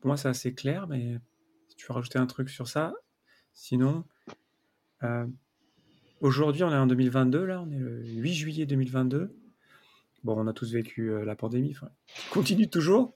[0.00, 1.18] Pour moi, c'est assez clair, mais
[1.68, 2.94] si tu veux rajouter un truc sur ça,
[3.52, 4.04] sinon,
[5.02, 5.26] euh,
[6.20, 9.34] aujourd'hui, on est en 2022, là, on est le 8 juillet 2022.
[10.24, 11.90] Bon, on a tous vécu euh, la pandémie, enfin,
[12.30, 13.14] continue toujours,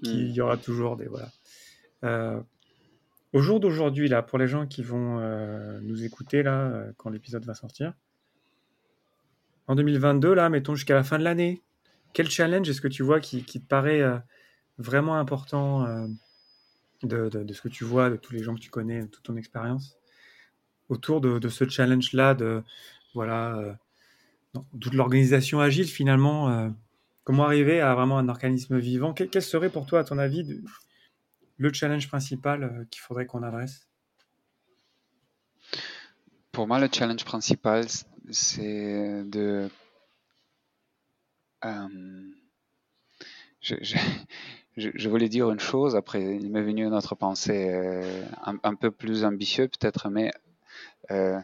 [0.00, 0.06] mm.
[0.06, 1.06] il y aura toujours des.
[1.06, 1.30] Voilà.
[2.04, 2.40] Euh,
[3.32, 5.18] au jour d'aujourd'hui, là, pour les gens qui vont
[5.80, 7.92] nous écouter, là, quand l'épisode va sortir,
[9.66, 11.60] en 2022, là, mettons jusqu'à la fin de l'année,
[12.12, 14.04] quel challenge est-ce que tu vois qui, qui te paraît
[14.78, 16.06] vraiment important
[17.02, 19.36] de, ce que tu vois, de tous les gens que tu connais, de toute ton
[19.36, 19.98] expérience,
[20.88, 22.62] autour de, ce challenge-là, de
[23.14, 23.74] voilà, euh,
[24.80, 26.50] toute l'organisation agile finalement.
[26.50, 26.70] Euh,
[27.24, 29.12] comment arriver à vraiment un organisme vivant?
[29.12, 30.62] Quel, serait pour toi, à ton avis,
[31.56, 33.88] le challenge principal euh, qu'il faudrait qu'on adresse?
[36.52, 37.86] Pour moi, le challenge principal,
[38.30, 39.68] c'est de
[43.64, 43.96] je,
[45.08, 49.24] voulais dire une chose, après il m'est venu une autre pensée euh, un, peu plus
[49.24, 50.32] ambitieuse peut-être, mais
[51.10, 51.38] euh,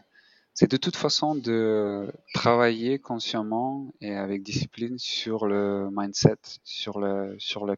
[0.53, 7.35] c'est de toute façon de travailler consciemment et avec discipline sur le mindset, sur, le,
[7.39, 7.77] sur, le,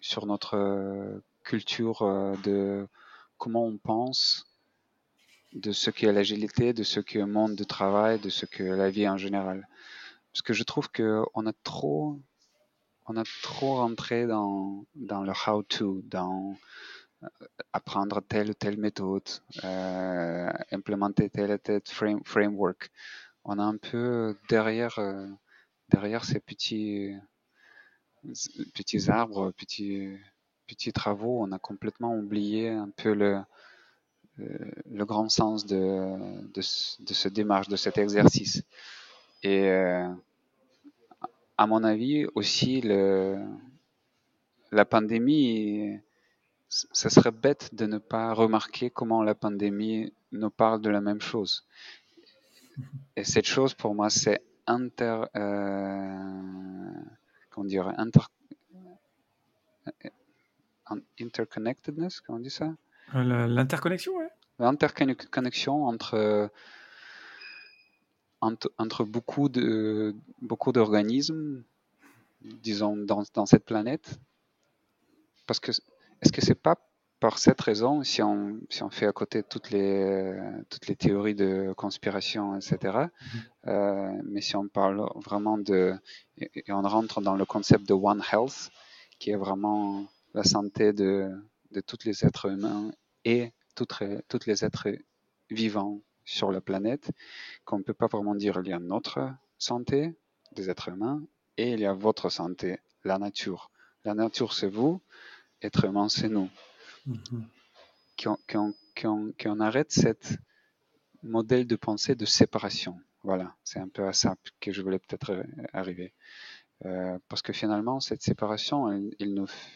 [0.00, 2.86] sur notre culture euh, de
[3.36, 4.46] comment on pense,
[5.54, 8.90] de ce qu'est l'agilité, de ce qu'est le monde du travail, de ce que la
[8.90, 9.68] vie en général.
[10.32, 12.18] Parce que je trouve qu'on a trop
[13.06, 16.56] on a trop rentré dans, dans le how-to, dans
[17.22, 17.28] euh,
[17.72, 19.28] apprendre telle ou telle méthode,
[19.64, 21.82] euh, implémenter tel ou tel
[22.24, 22.90] framework.
[23.44, 25.26] On a un peu derrière, euh,
[25.90, 27.14] derrière ces petits,
[28.74, 30.16] petits arbres, petits,
[30.66, 33.38] petits travaux, on a complètement oublié un peu le,
[34.38, 36.16] le grand sens de,
[36.54, 36.62] de,
[37.04, 38.62] de ce démarche, de cet exercice.
[39.42, 39.68] Et
[41.56, 43.38] à mon avis, aussi, le,
[44.72, 45.98] la pandémie,
[46.68, 51.20] ce serait bête de ne pas remarquer comment la pandémie nous parle de la même
[51.20, 51.66] chose.
[53.16, 56.92] Et cette chose, pour moi, c'est inter, euh,
[57.50, 58.20] comment dire, inter,
[61.20, 62.74] interconnectedness, comment on dit ça?
[63.14, 64.24] Euh, L'interconnexion, oui.
[64.58, 66.50] L'interconnexion entre
[68.44, 71.62] entre, beaucoup de beaucoup d'organismes,
[72.42, 74.18] disons dans, dans, cette planète,
[75.46, 76.76] parce que est-ce que c'est pas
[77.20, 80.36] par cette raison, si on, si on fait à côté toutes les,
[80.68, 83.08] toutes les théories de conspiration, etc., mm-hmm.
[83.68, 85.94] euh, mais si on parle vraiment de,
[86.36, 88.70] et, on rentre dans le concept de One Health,
[89.18, 91.30] qui est vraiment la santé de,
[91.70, 92.90] de tous les êtres humains
[93.24, 94.88] et toutes, toutes les êtres
[95.50, 97.10] vivants sur la planète
[97.64, 100.14] qu'on ne peut pas vraiment dire il y a notre santé
[100.52, 101.22] des êtres humains
[101.56, 103.70] et il y a votre santé, la nature.
[104.04, 105.00] La nature, c'est vous,
[105.62, 106.50] être humain, c'est nous.
[107.06, 107.44] Mm
[108.16, 110.38] Qu'on arrête cette
[111.24, 113.00] modèle de pensée de séparation.
[113.24, 116.14] Voilà, c'est un peu à ça que je voulais peut-être arriver.
[116.84, 119.10] Euh, parce que finalement, cette séparation, ne,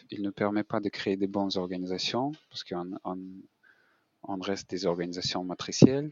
[0.09, 5.43] il ne permet pas de créer des bonnes organisations, parce qu'on on reste des organisations
[5.43, 6.11] matricielles.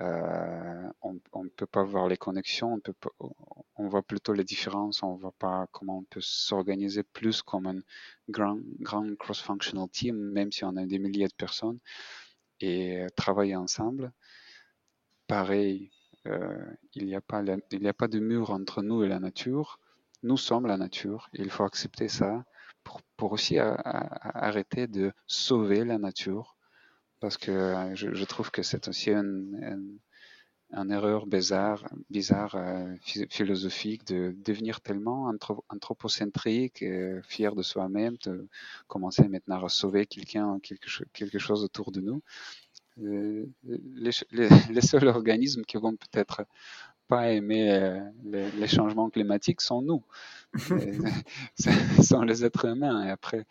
[0.00, 2.94] Euh, on ne peut pas voir les connexions, on, peut
[3.76, 7.80] on voit plutôt les différences, on voit pas comment on peut s'organiser plus comme un
[8.28, 11.78] grand, grand cross-functional team, même si on a des milliers de personnes,
[12.60, 14.12] et travailler ensemble.
[15.26, 15.90] Pareil,
[16.26, 16.64] euh,
[16.94, 19.78] il n'y a, pas a pas de mur entre nous et la nature.
[20.22, 22.44] Nous sommes la nature, il faut accepter ça
[23.16, 26.51] pour, aussi arrêter de sauver la nature,
[27.22, 30.00] parce que je, trouve que c'est aussi une,
[30.90, 32.96] erreur bizarre, bizarre euh,
[33.30, 35.32] philosophique de devenir tellement
[35.68, 38.48] anthropocentrique, et fier de soi-même, de
[38.88, 42.22] commencer maintenant à sauver quelqu'un, quelque, quelque chose autour de nous.
[42.98, 43.46] Euh,
[43.94, 44.10] les,
[44.82, 46.44] seuls organismes qui vont peut-être
[47.12, 50.02] pas aimer euh, les, changements climatiques sont nous,
[52.02, 53.04] sont les êtres humains.
[53.06, 53.44] Et après,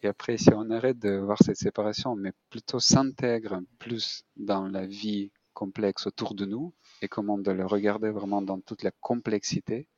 [0.00, 4.86] et après, si on arrête de voir cette séparation, mais plutôt s'intègre plus dans la
[4.86, 6.72] vie complexe autour de nous
[7.02, 9.88] et comment de le regarder vraiment dans toute la complexité,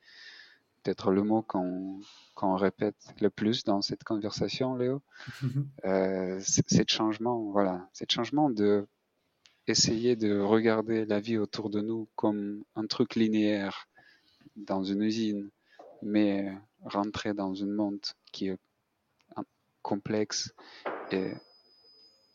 [0.81, 5.03] peut-être le mot qu'on répète le plus dans cette conversation, Léo,
[5.85, 8.87] euh, c'est changement, voilà, c'est changement de
[9.67, 13.87] essayer de regarder la vie autour de nous comme un truc linéaire
[14.55, 15.49] dans une usine,
[16.01, 16.53] mais
[16.83, 17.99] rentrer dans un monde
[18.31, 18.57] qui est
[19.81, 20.53] complexe
[21.11, 21.31] et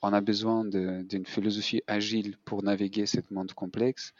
[0.02, 4.14] on a besoin d'une philosophie agile pour naviguer ce monde complexe,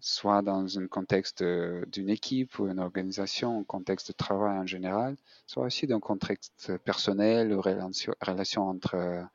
[0.00, 5.16] soit dans un contexte d'une équipe ou une organisation, un contexte de travail en général,
[5.46, 9.26] soit aussi dans un contexte personnel, relation, relation entre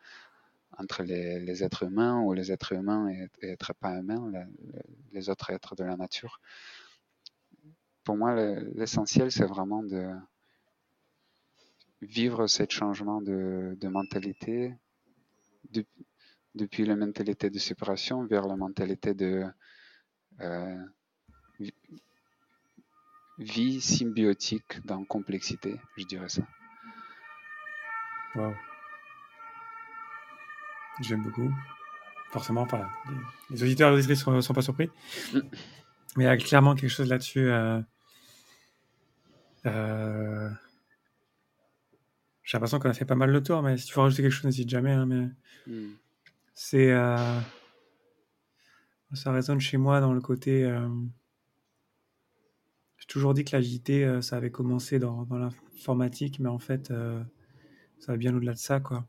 [0.78, 4.32] entre les, êtres humains ou les êtres humains et, et êtres pas humains,
[5.12, 6.40] les autres êtres de la nature.
[8.04, 8.36] Pour moi,
[8.76, 10.14] l'essentiel, c'est vraiment de
[12.02, 14.74] vivre ce changement de, mentalité
[16.56, 19.46] depuis la mentalité de séparation vers la mentalité de
[20.42, 20.78] euh,
[23.40, 26.44] vie symbiotique dans complexité, je dirais ça.
[28.36, 28.54] Wow.
[31.02, 31.52] J'aime beaucoup.
[32.32, 32.90] Forcément, pas.
[33.50, 34.90] Les, auditeurs et les auditrices ne sont, pas surpris.
[35.34, 35.40] Mm.
[36.18, 37.50] Mais il y a clairement quelque chose là-dessus.
[37.50, 37.80] Euh,
[39.66, 40.50] euh,
[42.44, 44.32] j'ai l'impression qu'on a fait pas mal le tour, mais si tu veux rajouter quelque
[44.32, 44.92] chose, n'hésite jamais.
[44.92, 45.30] Hein, mais
[45.68, 45.92] mm.
[46.54, 46.92] c'est.
[46.92, 47.40] Euh,
[49.14, 50.68] ça résonne chez moi dans le côté.
[52.98, 58.12] J'ai toujours dit que l'agilité, ça avait commencé dans, dans l'informatique, mais en fait, ça
[58.12, 59.06] va bien au-delà de ça, quoi.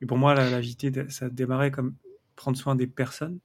[0.00, 0.60] Et pour moi, la, la
[1.08, 1.94] ça démarrait comme
[2.36, 3.38] prendre soin des personnes.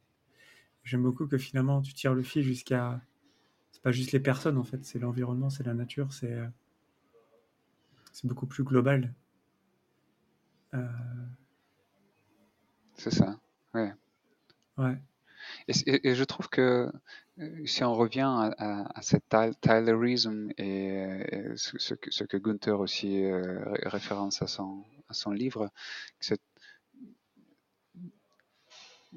[0.84, 3.02] J'aime beaucoup que finalement, tu tires le fil jusqu'à.
[3.72, 6.32] C'est pas juste les personnes, en fait, c'est l'environnement, c'est la nature, c'est.
[6.32, 6.48] Euh,
[8.14, 9.14] c'est beaucoup plus global.
[10.74, 10.88] Euh,
[12.96, 13.38] c'est ça,
[13.74, 13.94] ouais.
[14.78, 14.98] Ouais.
[15.68, 16.92] Et, je trouve que
[17.66, 21.06] si on revient à, à, Tylerism et,
[21.56, 23.26] ce, que, ce, Gunther aussi
[23.84, 25.70] référence à son, à livre,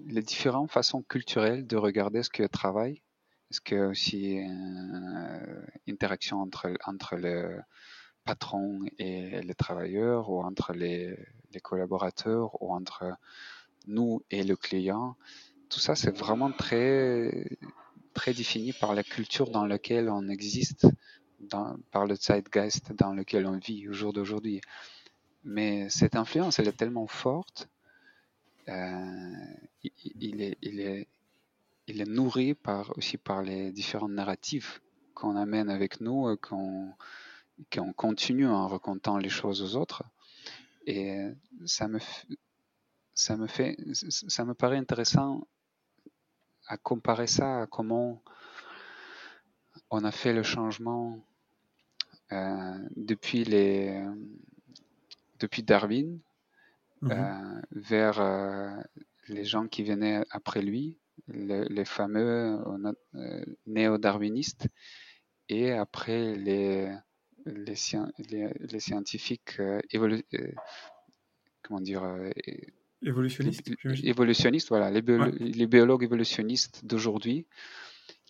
[0.06, 3.02] les différentes façons culturelles de regarder ce que travail,
[3.50, 7.60] est-ce que aussi une interaction entre, entre le
[8.24, 11.16] patron et les travailleurs, ou entre les
[11.62, 13.16] collaborateurs, ou entre
[13.86, 15.16] nous et le client,
[15.68, 17.58] tout ça c'est vraiment très
[18.18, 20.88] très défini par la culture dans laquelle on existe,
[21.92, 24.60] par le zeitgeist dans lequel on vit au jour d'aujourd'hui.
[25.44, 27.68] Mais cette influence, elle est tellement forte,
[28.68, 29.32] euh,
[30.20, 31.06] il, est,
[32.08, 32.56] nourri
[32.96, 34.82] aussi par les différentes narratifs
[35.14, 36.92] qu'on amène avec nous, qu'on
[37.72, 40.02] qu'on continue en racontant les choses aux autres.
[40.86, 41.24] Et
[41.66, 41.98] ça me,
[43.14, 45.46] ça me fait, ça me paraît intéressant
[46.68, 48.22] à comparer ça à comment
[49.90, 51.18] on a fait le changement
[52.30, 54.04] euh, depuis les,
[55.38, 56.20] depuis Darwin
[57.00, 57.10] mhm.
[57.12, 58.70] euh, vers euh,
[59.28, 60.98] les gens qui venaient après lui,
[61.28, 62.58] les fameux
[63.14, 64.68] euh, néo-darwinistes,
[65.48, 66.90] et après les,
[67.44, 67.74] les,
[68.58, 69.60] les, scientifiques
[71.62, 72.02] comment dire
[73.02, 74.90] évolutionnistes voilà.
[74.90, 75.02] Les,
[75.38, 77.46] les biologues évolutionnistes d'aujourd'hui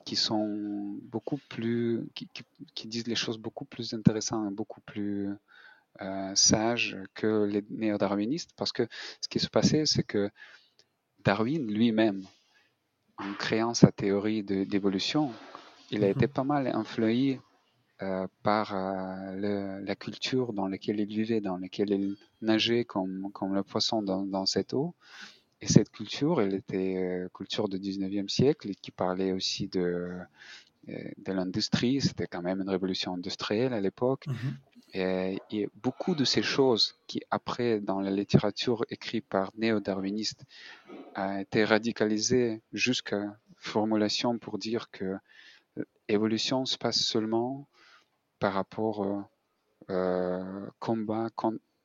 [0.05, 2.29] qui sont beaucoup plus qui,
[2.75, 5.29] qui, disent les choses beaucoup plus intéressantes beaucoup plus
[6.01, 8.87] euh, sage que les néo-darwinistes, parce que
[9.21, 10.31] ce qui se passait, c'est que
[11.25, 12.23] Darwin lui-même,
[13.17, 15.33] en créant sa théorie d'évolution,
[15.91, 16.13] il a mhm.
[16.13, 17.41] été pas mal influé
[18.43, 23.63] par euh, la culture dans laquelle il vivait, dans laquelle il nageait comme, comme le
[23.63, 24.95] poisson dans, dans cette eau.
[25.61, 30.13] Et cette culture, elle était culture du 19e siècle, qui parlait aussi de,
[30.87, 32.01] de l'industrie.
[32.01, 34.29] C'était quand même une révolution industrielle à l'époque.
[34.29, 34.57] Mhm.
[34.95, 40.45] Et, beaucoup de ces choses qui, après, dans la littérature écrite par néo-darwinistes,
[41.15, 45.17] a été radicalisées jusqu'à formulation pour dire que
[46.09, 47.69] l'évolution se passe seulement
[48.39, 49.29] par rapport
[50.79, 51.29] combat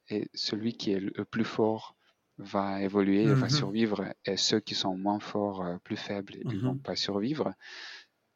[0.10, 1.96] et celui qui est le plus fort
[2.38, 3.50] va évoluer, va mhm.
[3.50, 6.82] survivre, et ceux qui sont moins forts, plus faibles, ils ne vont mhm.
[6.82, 7.54] pas survivre.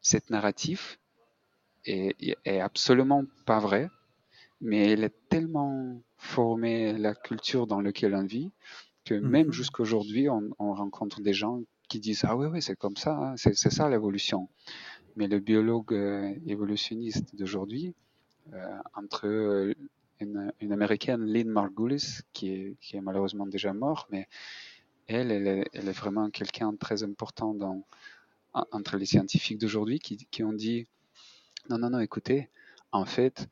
[0.00, 0.98] Cette narratif
[1.84, 3.90] est, est absolument pas vrai,
[4.60, 8.52] mais elle est tellement formée la culture dans laquelle on vit
[9.04, 9.52] que même mhm.
[9.52, 13.34] jusqu'à aujourd'hui, on, rencontre des gens qui disent ah oui oui c'est comme ça, hein,
[13.36, 14.48] c'est ça l'évolution.
[15.16, 18.07] Mais le biologue euh, évolutionniste d'aujourd'hui, euh,
[18.94, 19.74] entre euh,
[20.20, 24.28] une, américaine, Lynn Margulis, qui est, qui est malheureusement déjà morte, mais
[25.06, 27.84] elle, elle est, elle est vraiment quelqu'un de très important dans,
[28.52, 30.86] entre les scientifiques d'aujourd'hui qui, qui ont dit
[31.68, 32.48] non non non écoutez,
[32.92, 33.48] en fait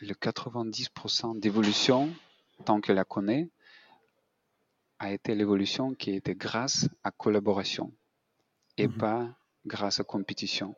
[0.00, 2.10] le 90% d'évolution,
[2.64, 3.48] tant que la connaît,
[4.98, 7.92] a été l'évolution qui était grâce à collaboration
[8.78, 8.96] et mhm.
[8.96, 9.36] pas
[9.66, 10.74] grâce à compétition.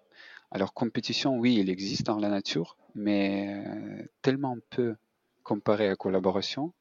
[0.54, 4.94] Alors compétition, oui, il existe dans la nature, mais euh, tellement peu
[5.42, 6.72] comparé à collaboration.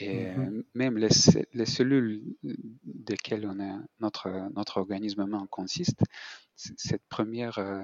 [0.00, 0.64] Et mhm.
[0.74, 1.08] même les,
[1.54, 2.20] les, cellules
[2.82, 6.02] desquelles on a, notre, notre organisme humain consiste,
[6.56, 7.82] cette première euh,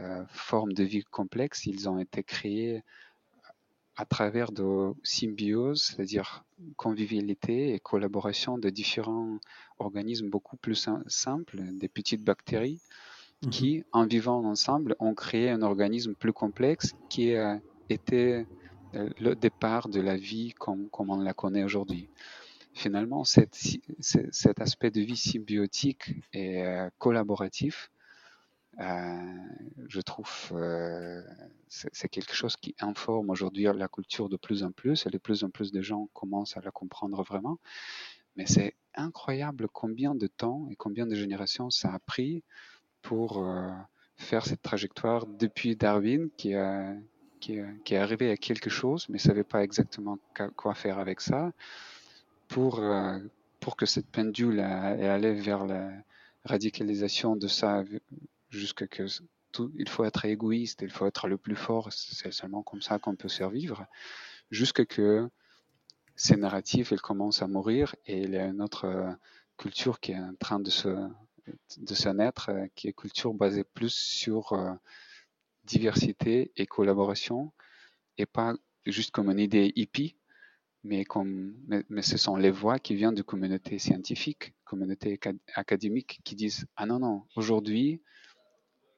[0.00, 2.82] euh, forme de vie complexe, ils ont été créés
[3.96, 6.44] à travers de symbiose, c'est-à-dire
[6.76, 9.38] convivialité et collaboration de différents
[9.78, 12.82] organismes beaucoup plus simples, des petites bactéries,
[13.42, 13.50] mhm.
[13.50, 18.46] qui, en vivant ensemble, ont créé un organisme plus complexe qui a été
[18.94, 22.08] euh, le départ de la vie comme, comme on la connaît aujourd'hui.
[22.74, 23.56] Finalement, cet
[24.60, 27.90] aspect de vie symbiotique et euh, collaboratif
[28.80, 29.36] euh,
[29.88, 31.20] je trouve euh,
[31.66, 35.42] c'est quelque chose qui informe aujourd'hui la culture de plus en plus et de plus
[35.42, 37.58] en plus de gens commencent à la comprendre vraiment.
[38.36, 42.44] Mais c'est incroyable combien de temps et combien de générations ça a pris
[43.08, 43.70] pour euh,
[44.16, 46.92] faire cette trajectoire depuis Darwin qui, a,
[47.40, 50.18] qui, qui, est arrivé à quelque chose mais ne savait pas exactement
[50.56, 51.52] quoi faire avec ça
[52.48, 52.84] pour,
[53.60, 55.90] pour que cette pendule ait allé vers la
[56.44, 57.82] radicalisation de ça
[58.50, 59.06] jusqu'à que
[59.52, 62.98] tout, il faut être égoïste, il faut être le plus fort, c'est seulement comme ça
[62.98, 63.86] qu'on peut survivre,
[64.50, 65.30] jusqu'à que
[66.14, 69.10] ces narratifs ils commencent à mourir et il y a une autre euh,
[69.56, 70.88] culture qui est en train de se,
[71.76, 74.72] de se naître, euh, qui est culture basée plus sur euh,
[75.64, 77.52] diversité et collaboration
[78.16, 78.54] et pas
[78.86, 80.16] juste comme une idée hippie,
[80.84, 85.18] mais, comme, mais, mais, ce sont les voix qui viennent de communautés scientifiques, communautés
[85.54, 88.00] académiques qui disent Ah non, non, aujourd'hui,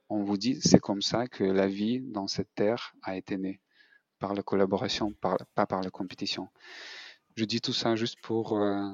[0.08, 3.60] on vous dit c'est comme ça que la vie dans cette terre a été née,
[4.18, 6.48] par la collaboration, pas par la compétition.
[7.36, 8.90] Je dis tout ça juste pour, euh,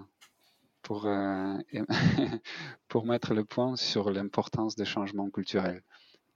[0.86, 1.58] pour, euh,
[2.88, 5.82] pour mettre le point sur l'importance des changements culturels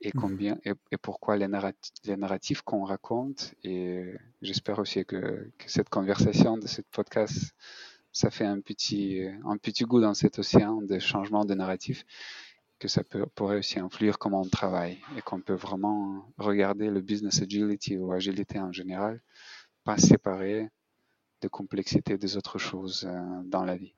[0.01, 0.21] et mmh.
[0.21, 6.67] combien et, pourquoi les, narratifs qu'on raconte et j'espère aussi que, que, cette conversation de
[6.67, 7.55] ce podcast
[8.11, 12.05] ça fait un petit un petit goût dans cet océan de changement de narratifs
[12.81, 17.01] que ça peut, pourrait aussi influer comment on travaille et qu'on peut vraiment regarder le
[17.03, 19.21] business agility ou agilité en général,
[19.85, 20.71] pas séparer
[21.43, 23.95] de complexité des autres choses euh, dans la vie.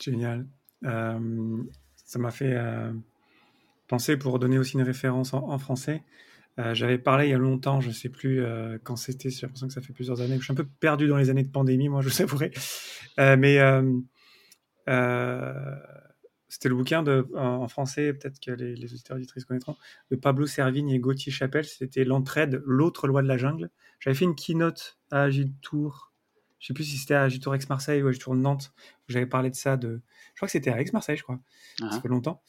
[0.00, 0.46] Génial.
[0.84, 1.62] Euh,
[2.04, 2.92] ça m'a fait euh,
[3.88, 6.02] penser pour donner aussi une référence en, français.
[6.72, 8.44] J'avais parlé il y a longtemps, je ne sais plus
[8.84, 11.16] quand c'était, j'ai l'impression que ça fait plusieurs années, je suis un peu perdu dans
[11.16, 12.50] les années de pandémie, moi je savourais.
[13.16, 13.58] mais
[16.50, 17.02] c'était le bouquin
[17.34, 19.76] en français, peut-être que les, les auditeurs auditrices connaîtront,
[20.10, 21.64] de Pablo Servigne et Gauthier Chapelle.
[21.64, 23.70] C'était l'entraide, l'autre loi de la jungle.
[23.98, 26.09] J'avais fait une keynote à Agitour.
[26.60, 28.72] Je sais plus si c'était à Agitour Aix-Marseille ou à Agitour Nantes.
[29.08, 29.78] J'avais parlé de ça.
[29.78, 30.02] De...
[30.34, 31.40] Je crois que c'était à Aix-Marseille, je crois.
[31.78, 32.00] Ça ah.
[32.00, 32.42] fait longtemps.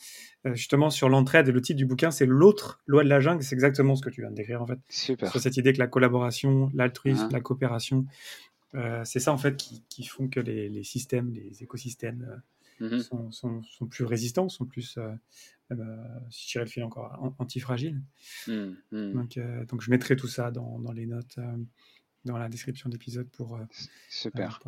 [0.45, 3.41] Euh, justement, sur l'entraide, le titre du bouquin, c'est L'autre loi de la jungle.
[3.41, 4.79] C'est exactement ce que tu viens de décrire, en fait.
[4.89, 5.31] Super.
[5.31, 7.33] Sur cette idée que la collaboration, l'altruisme, ah.
[7.33, 8.05] la coopération,
[8.75, 12.37] euh, c'est ça, en fait, qui, qui font que les, les systèmes, les écosystèmes, euh,
[12.81, 12.99] Mmh
[13.29, 14.97] sont, sont, plus résistants, sont plus,
[16.31, 18.01] si je tirais le fil encore, antifragiles.
[18.47, 19.13] Mmh, mmh.
[19.13, 21.37] Donc, donc, je mettrai tout ça dans, dans les notes,
[22.25, 23.59] dans la description d'épisode pour.
[24.09, 24.59] super.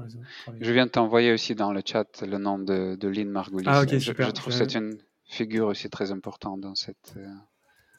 [0.60, 3.66] Je viens de t'envoyer aussi dans le chat le nom de, de Lynn Margulis.
[3.68, 4.28] Ah, ok, super.
[4.28, 7.16] Je, trouve que c'est une figure aussi très importante dans cette.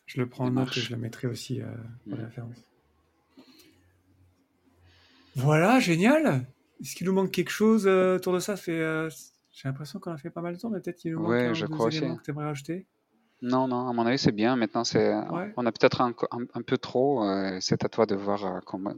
[0.07, 1.61] je le prends en note et je le mettrai aussi
[2.09, 2.46] pour la faire.
[5.36, 6.46] Voilà, génial.
[6.80, 8.57] Est-ce qu'il nous manque quelque chose autour de ça?
[8.57, 11.55] J'ai l'impression qu'on a fait pas mal de temps, mais peut-être qu'il nous manque ouais,
[11.55, 12.86] je crois que tu aimerais rajouter.
[13.43, 14.57] Non, non, à mon avis, c'est bien.
[14.57, 15.12] Maintenant, c'est,
[15.57, 17.24] on a peut-être un, un, peu trop.
[17.24, 18.95] Euh, c'est à toi de voir euh, comment,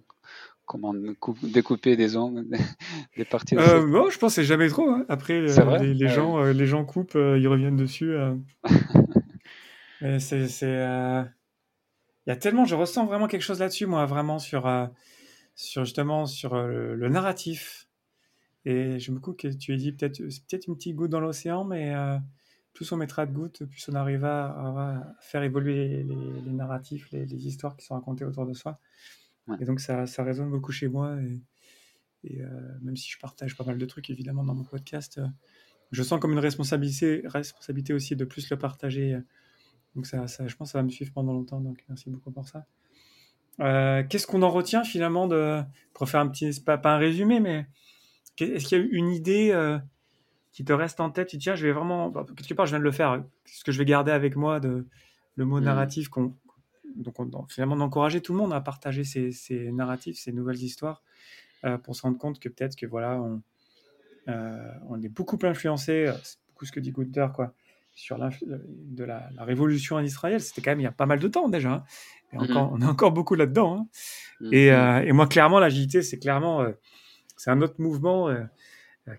[0.64, 0.94] comment
[1.42, 2.46] découper des ongles,
[3.16, 3.56] des parties.
[3.56, 4.88] Euh, bon, je pense que c'est jamais trop.
[4.88, 5.04] Hein.
[5.08, 8.14] Après, les, les gens, les gens coupent, ils reviennent dessus.
[10.18, 10.46] c'est,
[12.26, 14.86] il y a tellement, je ressens vraiment quelque chose là-dessus, moi, vraiment sur, euh,
[15.54, 17.86] sur justement sur euh, le, narratif.
[18.64, 21.64] Et je me coup que tu as dit peut-être peut-être une petite goutte dans l'océan,
[21.64, 22.18] mais euh,
[22.76, 24.50] plus on mettra de gouttes, plus on arrivera
[24.94, 28.78] à, faire évoluer les, narratifs, les, histoires qui sont racontées autour de soi.
[29.60, 31.16] Et donc ça, ça, résonne beaucoup chez moi.
[32.24, 32.40] Et,
[32.82, 35.20] même si je partage pas mal de trucs évidemment dans mon podcast,
[35.92, 39.20] je sens comme une responsabilité, responsabilité aussi de plus le partager
[39.96, 41.60] donc ça, je pense que ça va me suivre pendant longtemps.
[41.60, 42.66] Donc merci beaucoup pour ça.
[43.60, 45.62] Euh, qu'est-ce qu'on en retient finalement de,
[45.94, 47.66] pour faire un petit, pas, pas un résumé, mais
[48.38, 49.78] est-ce qu'il y a une idée euh,
[50.56, 52.84] qui te reste en tête Tu tiens, je vais vraiment, quelque part, je viens de
[52.84, 53.22] le faire.
[53.44, 54.86] Ce que je vais garder avec moi de
[55.34, 55.64] le mot mmh.
[55.64, 56.34] narratif, qu'on,
[56.96, 61.02] donc on, finalement d'encourager tout le monde à partager ses, narratifs, ses nouvelles histoires,
[61.64, 63.42] euh, pour se rendre compte que peut-être que voilà, on,
[64.88, 67.52] on est beaucoup influencé, c'est beaucoup ce que dit Gunther, quoi,
[67.92, 71.50] sur de la, révolution industrielle, c'était quand même il y a pas mal de temps
[71.50, 71.72] déjà.
[71.72, 71.84] Hein.
[72.32, 72.50] Et mm-hmm.
[72.50, 73.76] encore, On est encore beaucoup là-dedans.
[73.76, 73.86] Hein.
[74.40, 74.54] Mm-hmm.
[74.54, 76.72] Et, euh, et, moi, clairement, l'agilité, c'est clairement euh,
[77.36, 78.44] c'est un autre mouvement euh,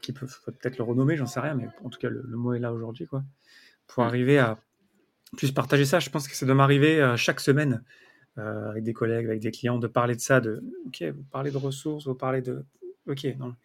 [0.02, 2.60] qui peut peut-être le renommer, j'en sais rien, mais en tout cas, le, mot est
[2.60, 3.08] là aujourd'hui.
[3.08, 3.24] quoi.
[3.88, 4.08] Pour mm.
[4.08, 4.60] arriver à
[5.38, 7.84] plus partager ça, je pense que c'est de m'arriver chaque semaine
[8.36, 11.58] avec des collègues, avec des clients, de parler de ça, de OK, vous parlez de
[11.58, 12.66] ressources, vous parlez de
[13.08, 13.56] OK, non.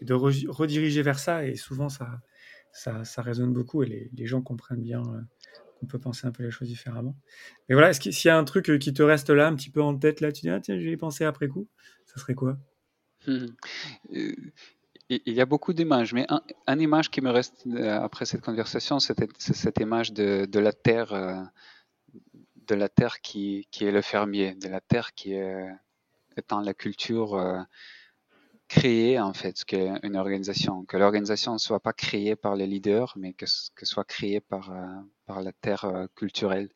[0.00, 1.46] Et de rediriger vers ça.
[1.46, 2.20] Et souvent, ça
[2.74, 5.20] ça, résonne beaucoup et les, gens comprennent bien euh,
[5.78, 7.16] qu'on peut penser un peu les choses différemment.
[7.68, 9.80] Mais voilà, s'il y a un truc euh, qui te reste là, un petit peu
[9.80, 11.68] en tête, là, tu dis, ah tiens, j'y pensé après coup,
[12.04, 12.58] ça serait quoi?
[13.28, 13.46] Euh,
[15.10, 16.26] Il y a beaucoup d'images, mais
[16.66, 21.50] un, image qui me reste après cette conversation, c'est cette image de, la terre,
[22.66, 25.68] de la terre qui, qui, est le fermier, de la terre qui est
[26.36, 27.38] étant la culture
[28.68, 32.66] créer en fait ce qu'est une organisation, que l'organisation ne soit pas créée par les
[32.66, 34.84] leaders, mais que, que soit créée par, euh,
[35.26, 36.70] par la terre euh, culturelle.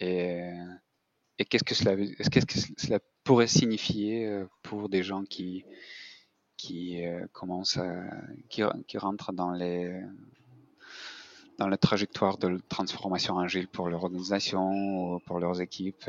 [0.00, 0.50] Et,
[1.38, 5.64] et qu'est-ce que cela, qu'est-ce que cela pourrait signifier euh, pour des gens qui
[6.62, 7.02] qui
[7.32, 8.04] commencent à,
[8.48, 10.00] qui, qui rentrent dans les
[11.58, 14.64] dans la trajectoire de transformation agile pour leur organisation
[15.14, 16.08] ou pour leurs équipes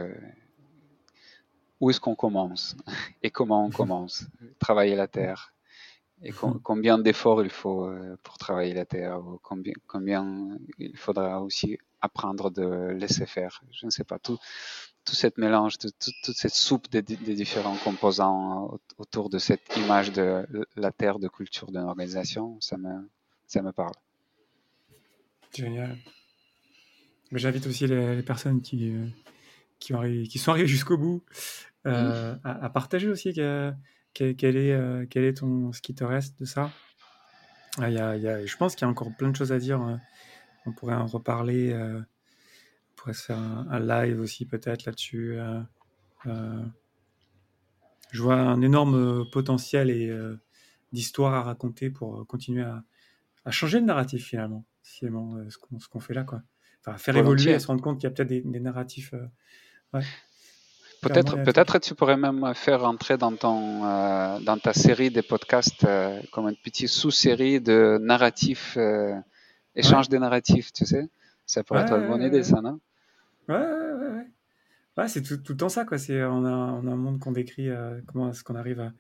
[1.84, 2.78] où est-ce qu'on commence
[3.24, 4.26] et comment on commence?
[4.60, 5.54] Travailler la terre.
[6.22, 6.32] Et
[6.64, 11.78] combien d'efforts il faut euh, pour travailler la terre ou combien, combien il faudra aussi
[12.00, 13.62] apprendre de laisser faire?
[13.72, 14.38] Je ne sais pas, tout,
[15.06, 20.46] tout cette mélange, toute cette soupe des, différents composants autour de cette image de
[20.76, 23.10] la terre de culture d'une organisation, ça me,
[23.48, 23.94] ça me parle.
[25.54, 25.98] Génial.
[27.32, 29.08] J'invite aussi les, personnes qui, euh,
[29.80, 31.24] qui, ont, qui sont arrivées jusqu'au bout
[31.86, 32.40] euh, mmh.
[32.44, 33.76] à, partager aussi quel,
[34.14, 36.72] quel, est, euh, quel est ton, ce qui te reste de ça.
[37.80, 39.60] Ah, y a, y a, je pense qu'il y a encore plein de choses à
[39.60, 39.82] dire.
[39.82, 40.00] Hein.
[40.66, 41.74] On pourrait en reparler.
[41.74, 42.00] Euh,
[43.04, 45.38] pourrait se faire un, live aussi peut-être là-dessus.
[46.26, 50.16] je vois un énorme potentiel et
[50.94, 52.84] d'histoire à raconter pour continuer à,
[53.46, 54.64] à, changer de narratif finalement.
[54.84, 56.24] finalement ce qu'on fait là.
[56.24, 56.42] Quoi.
[56.80, 59.14] Enfin, faire évoluer et se rendre compte qu'il y a peut-être des, des, narratifs.
[59.94, 60.02] Ouais.
[61.04, 65.84] Peut-être, peut-être tu pourrais même faire entrer dans ton, euh, dans ta série des podcasts
[65.84, 69.14] euh, comme une petite sous-série de narratifs, euh,
[69.76, 71.10] échange des narratifs, tu sais.
[71.46, 72.80] Ça pourrait être une bonne idée, ça, non?
[73.50, 74.28] Ouais, ouais, ouais.
[74.98, 75.08] ouais.
[75.08, 75.98] c'est tout, tout, le temps ça, quoi.
[75.98, 77.70] C'est, on, a, on a un monde qu'on décrit,
[78.08, 78.94] comment est-ce qu'on arrive à,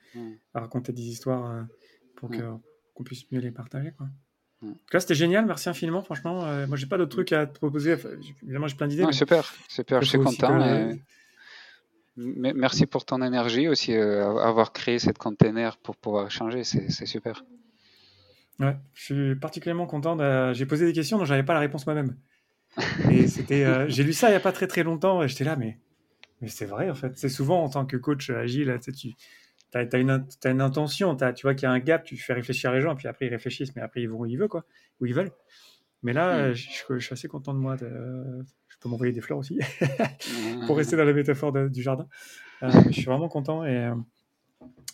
[0.53, 1.65] à, raconter des histoires
[2.15, 2.43] pour que,
[2.93, 4.07] qu'on puisse mieux les partager, quoi.
[4.93, 6.45] Là, c'était génial, merci infiniment, franchement.
[6.67, 7.97] moi, j'ai pas d'autres trucs à te proposer.
[8.43, 9.11] évidemment, j'ai plein d'idées.
[9.11, 10.57] Super, super, je suis content.
[12.15, 17.43] Merci pour ton énergie aussi, euh, avoir créé cette container pour pouvoir changer, c'est super.
[18.59, 20.53] Ouais, je suis particulièrement content.
[20.53, 22.15] J'ai posé des questions dont j'avais pas la réponse moi-même.
[23.09, 25.43] Et c'était, euh, j'ai lu ça il y a pas très très longtemps et j'étais
[25.43, 25.77] là, mais,
[26.41, 27.17] mais c'est vrai en fait.
[27.17, 29.15] C'est souvent en tant que coach agile, tu,
[29.73, 32.71] as, une, une intention, as, tu vois qu'il y a un gap, tu fais réfléchir
[32.71, 34.65] les gens, puis après ils réfléchissent, mais après ils vont où ils veulent, quoi,
[34.99, 35.31] où ils veulent.
[36.01, 36.53] Mais là, hmm.
[36.53, 37.77] je, je, suis assez content de moi.
[37.77, 38.43] De,
[38.83, 39.59] peux m'envoyer des fleurs aussi,
[40.67, 42.07] pour rester dans la métaphore du jardin.
[42.61, 43.63] Euh, je suis vraiment content.
[43.63, 43.95] Et, euh,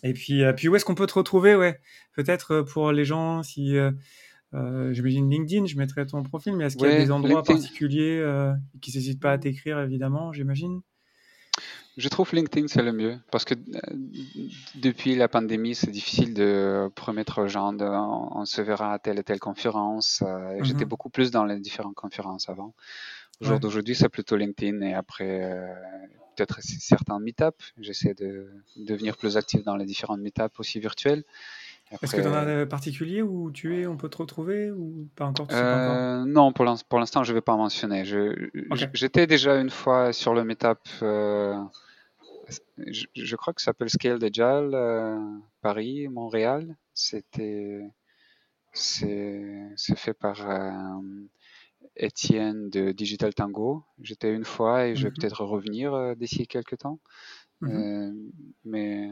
[0.02, 1.56] et puis, puis où est-ce qu'on peut te retrouver?
[1.56, 1.80] Ouais
[2.14, 3.76] Peut-être pour les gens, si
[4.54, 8.24] euh, j'imagine LinkedIn, je mettrai ton profil, mais est-ce qu'il y a des endroits particuliers
[8.80, 10.80] qui n'hésitent pas à t'écrire, évidemment, j'imagine?
[11.96, 13.54] Je trouve LinkedIn c'est le mieux parce que
[14.76, 19.18] depuis la pandémie c'est difficile de promettre aux gens de, on, se verra à telle
[19.18, 20.22] et telle conférence.
[20.62, 20.88] J'étais mhm.
[20.88, 22.74] beaucoup plus dans les différentes conférences avant.
[23.40, 25.72] Au jour d'aujourd'hui, c'est plutôt LinkedIn et après, euh,
[26.36, 27.72] peut-être certains meetups.
[27.78, 31.24] J'essaie de devenir plus actif dans les différentes meetups aussi virtuelles.
[32.02, 35.08] Est-ce que tu en as un particulier où tu es, on peut te retrouver ou
[35.16, 38.04] pas encore, euh, Non, pour l'instant, je ne vais pas mentionner.
[38.92, 41.56] J'étais déjà une fois sur le meetup, euh,
[42.86, 45.18] je, crois que ça s'appelle Scale Agile, euh,
[45.62, 46.76] Paris, Montréal.
[46.94, 47.80] C'était,
[48.72, 50.46] c'est fait par
[51.96, 53.84] Étienne de Digital Tango.
[54.00, 55.16] J'étais une fois et je vais mhm.
[55.18, 57.00] peut-être revenir d'ici quelques temps.
[57.62, 58.30] Mhm.
[58.64, 59.10] mais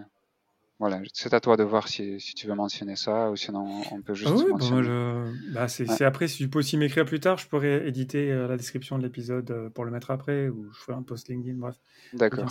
[0.79, 4.01] voilà, c'est à toi de voir si, si, tu veux mentionner ça ou sinon on
[4.01, 5.33] peut juste ah oui, mentionner.
[5.53, 8.57] Bah, c'est après, si tu peux aussi m'écrire plus tard, je pourrais éditer euh, la
[8.57, 11.75] description de l'épisode euh, pour le mettre après ou je ferai un post LinkedIn, bref.
[12.13, 12.47] D'accord.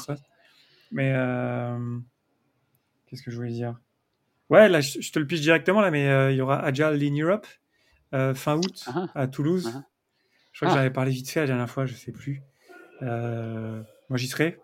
[0.91, 1.97] Mais euh,
[3.05, 3.79] qu'est-ce que je voulais dire?
[4.49, 7.47] Ouais, là, je, te le pitch directement, là, mais il y aura Agile in Europe
[8.35, 9.21] fin août ah ah.
[9.21, 9.71] à Toulouse.
[10.51, 12.41] Je crois que j'avais parlé vite fait la dernière fois, je sais plus.
[13.01, 14.59] moi, j'y serai.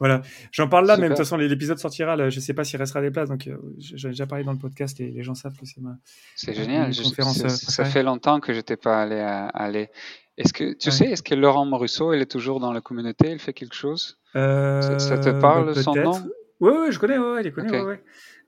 [0.00, 2.16] Voilà, j'en parle là, mais de toute façon, l'épisode sortira.
[2.16, 4.58] Là, je sais pas s'il restera des places, donc euh, j'ai déjà parlé dans le
[4.58, 5.98] podcast et les gens savent que c'est ma.
[6.34, 6.90] C'est génial.
[6.96, 9.90] conférence, euh, ça fait longtemps que j'étais pas allé à, aller.
[10.38, 13.38] Est-ce que tu sais, est-ce que Laurent Morusso, il est toujours dans la communauté, il
[13.38, 14.18] fait quelque chose?
[14.36, 16.18] Euh, ça, te parle son nom?
[16.60, 18.02] Oui, oui, je connais, ouais, il connaît, ouais,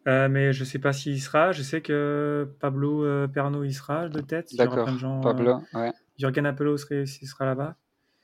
[0.06, 0.28] ouais.
[0.30, 1.52] mais je sais pas s'il sera.
[1.52, 4.56] Je sais que Pablo Perno il sera de tête.
[4.56, 4.88] D'accord.
[5.22, 5.92] Pablo, ouais.
[6.18, 7.76] Jürgen Appelo sera, sera là-bas.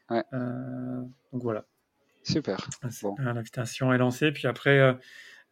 [0.08, 0.24] Ouais.
[1.30, 1.66] donc voilà.
[2.32, 2.68] Super.
[3.18, 4.32] L'invitation est lancée.
[4.32, 4.92] Puis après, euh,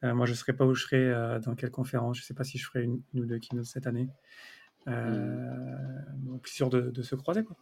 [0.05, 2.19] euh, moi, je ne serai pas où je serai, euh, dans quelle conférence.
[2.19, 4.09] Je ne sais pas si je ferai une, ou deux keynotes cette année.
[4.87, 4.95] Hmm.
[6.25, 7.45] Donc, sûr de, se croiser.
[7.45, 7.57] Quoi.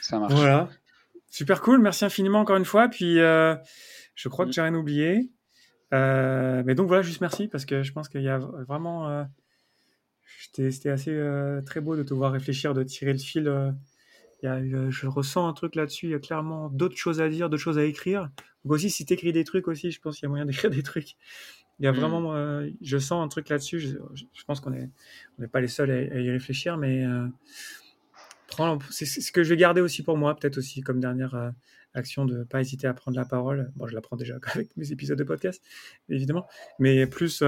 [0.00, 0.32] Ça marche.
[0.32, 0.68] Voilà.
[1.28, 1.80] Super cool.
[1.80, 2.88] Merci infiniment encore une fois.
[2.88, 4.52] Puis, je crois que hmm.
[4.52, 5.30] j'ai rien oublié.
[5.92, 9.26] mais donc, voilà, juste merci parce que je pense qu'il y a vraiment.
[10.54, 11.20] C'était assez
[11.66, 13.74] très beau de te voir réfléchir, de tirer le fil
[14.44, 16.06] euh, je ressens un truc là-dessus.
[16.06, 18.30] Il y a clairement d'autres choses à dire, d'autres choses à écrire.
[18.64, 20.70] Donc aussi, si tu écris des trucs aussi, je pense qu'il y a moyen d'écrire
[20.70, 21.16] des trucs.
[21.78, 21.96] Il y a mm.
[21.96, 23.80] vraiment, euh, je sens un truc là-dessus.
[23.80, 24.90] Je, pense qu'on n'est
[25.38, 27.26] on pas les seuls à, y réfléchir, mais euh,
[28.90, 31.52] c'est ce que je vais garder aussi pour moi, peut-être aussi comme dernière
[31.94, 33.72] action de ne pas hésiter à prendre la parole.
[33.76, 35.62] Bon, je la prends déjà avec mes épisodes de podcast,
[36.08, 36.46] évidemment,
[36.78, 37.42] mais plus,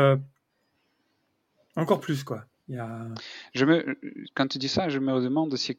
[1.76, 2.46] encore plus quoi.
[2.68, 3.08] Il y a...
[3.54, 3.98] je me,
[4.34, 5.78] quand tu dis ça, je me demande aussi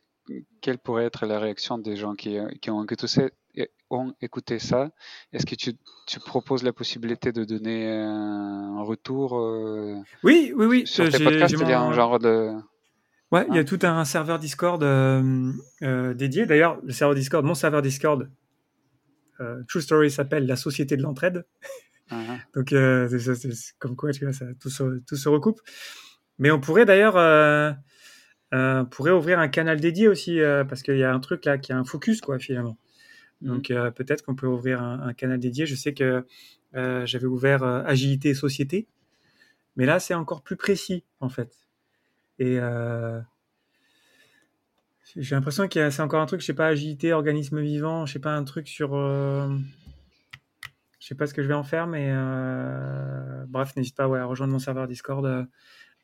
[0.61, 2.85] quelle pourrait être la réaction des gens qui, qui ont,
[3.89, 4.91] ont, écouté ça?
[5.31, 5.73] Est-ce que tu,
[6.07, 10.87] tu, proposes la possibilité de donner un retour euh, Oui, oui, oui.
[10.87, 12.51] Sur tes podcasts, il y a un genre de...
[13.31, 13.63] Ouais, il y a hein?
[13.63, 15.51] tout un serveur Discord euh,
[15.81, 16.45] euh, dédié.
[16.45, 18.29] D'ailleurs, le serveur Discord, mon serveur Discord,
[19.67, 21.45] True Story s'appelle la Société de l'entraide.
[22.09, 22.39] Uh-huh.
[22.55, 25.59] Donc, c'est comme quoi, tu vois, ça, tout, se, tout se recoupe.
[26.39, 27.17] Mais on pourrait d'ailleurs
[28.53, 31.45] euh, on pourrait ouvrir un canal dédié aussi, euh, parce qu'il y a un truc
[31.45, 32.77] là qui a un focus, quoi, finalement.
[33.41, 33.47] Mhm.
[33.49, 35.65] Donc euh, peut-être qu'on peut ouvrir un, canal dédié.
[35.65, 36.25] Je sais que
[36.73, 38.87] j'avais ouvert Agilité et Société,
[39.75, 41.55] mais là c'est encore plus précis, en fait.
[42.39, 42.59] Et
[45.15, 48.19] j'ai l'impression que c'est encore un truc, je sais pas, agilité, organisme vivant, je sais
[48.19, 48.93] pas, un truc sur.
[50.99, 52.11] je sais pas ce que je vais en faire, mais
[53.47, 55.47] bref, n'hésite pas ouais, à rejoindre mon serveur Discord.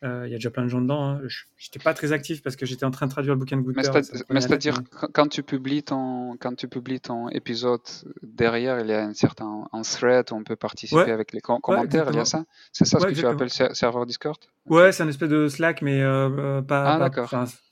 [0.01, 1.03] Euh, il y a déjà plein de gens dedans.
[1.03, 1.21] Hein.
[1.27, 3.69] Je n'étais pas très actif parce que j'étais en train de traduire le bouquin de
[3.69, 4.01] Gunther.
[4.29, 4.81] Mais c'est-à-dire,
[5.13, 7.81] quand tu publies ton, quand tu publies ton épisode,
[8.23, 12.07] derrière, il y a un certain un thread où on peut participer avec les commentaires.
[12.11, 14.39] il y a ça C'est ça ce que tu appelles serveur Discord?
[14.67, 16.95] Ouais, c'est un espèce de Slack, mais euh, euh, pas.
[16.95, 17.29] Ah, d'accord.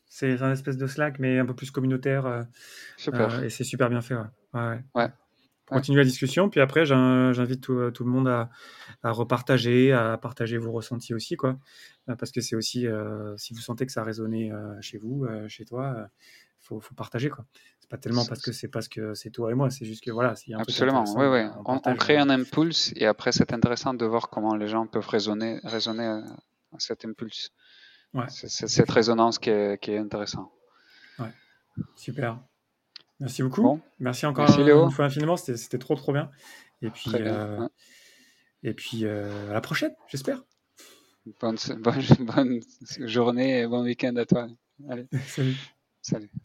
[0.10, 2.46] C'est un espèce de Slack, mais un peu plus communautaire.
[2.98, 3.44] super.
[3.44, 4.16] et c'est super bien fait.
[4.16, 4.22] ouais.
[4.54, 4.82] ouais.
[4.96, 5.10] ouais
[5.68, 6.50] continuer la discussion.
[6.50, 8.50] Puis après, j'invite tout, le monde à,
[9.04, 11.58] repartager, à partager vos ressentis aussi, quoi.
[12.10, 14.98] Euh, parce que c'est aussi, euh, si vous sentez que ça a résonné euh, chez
[14.98, 16.10] vous, chez toi,
[16.62, 17.46] il faut, partager, quoi.
[17.80, 20.12] C'est pas tellement parce que c'est parce que c'est toi et moi, c'est juste que
[20.12, 21.50] voilà, s'il y a un Absolument, oui, oui.
[21.66, 25.60] On, crée un impulse et après, c'est intéressant de voir comment les gens peuvent raisonner,
[25.64, 26.24] raisonner à,
[26.80, 27.52] cet impulse.
[28.14, 28.26] Ouais.
[28.28, 30.52] C'est cette résonance qui est, qui est intéressante.
[31.20, 31.32] Ouais,
[31.96, 32.42] super.
[33.20, 33.80] Merci beaucoup.
[34.00, 35.38] Merci encore une fois infiniment.
[35.38, 36.30] C'était trop, trop bien.
[36.82, 37.68] Et puis, euh,
[38.64, 40.44] et puis euh, à la prochaine, j'espère.
[41.40, 42.62] Bonne, bonne, bonne,
[43.00, 44.48] journée et bon week-end à toi.
[44.90, 45.08] Allez.
[45.28, 45.56] Salut.
[46.02, 46.30] Salut.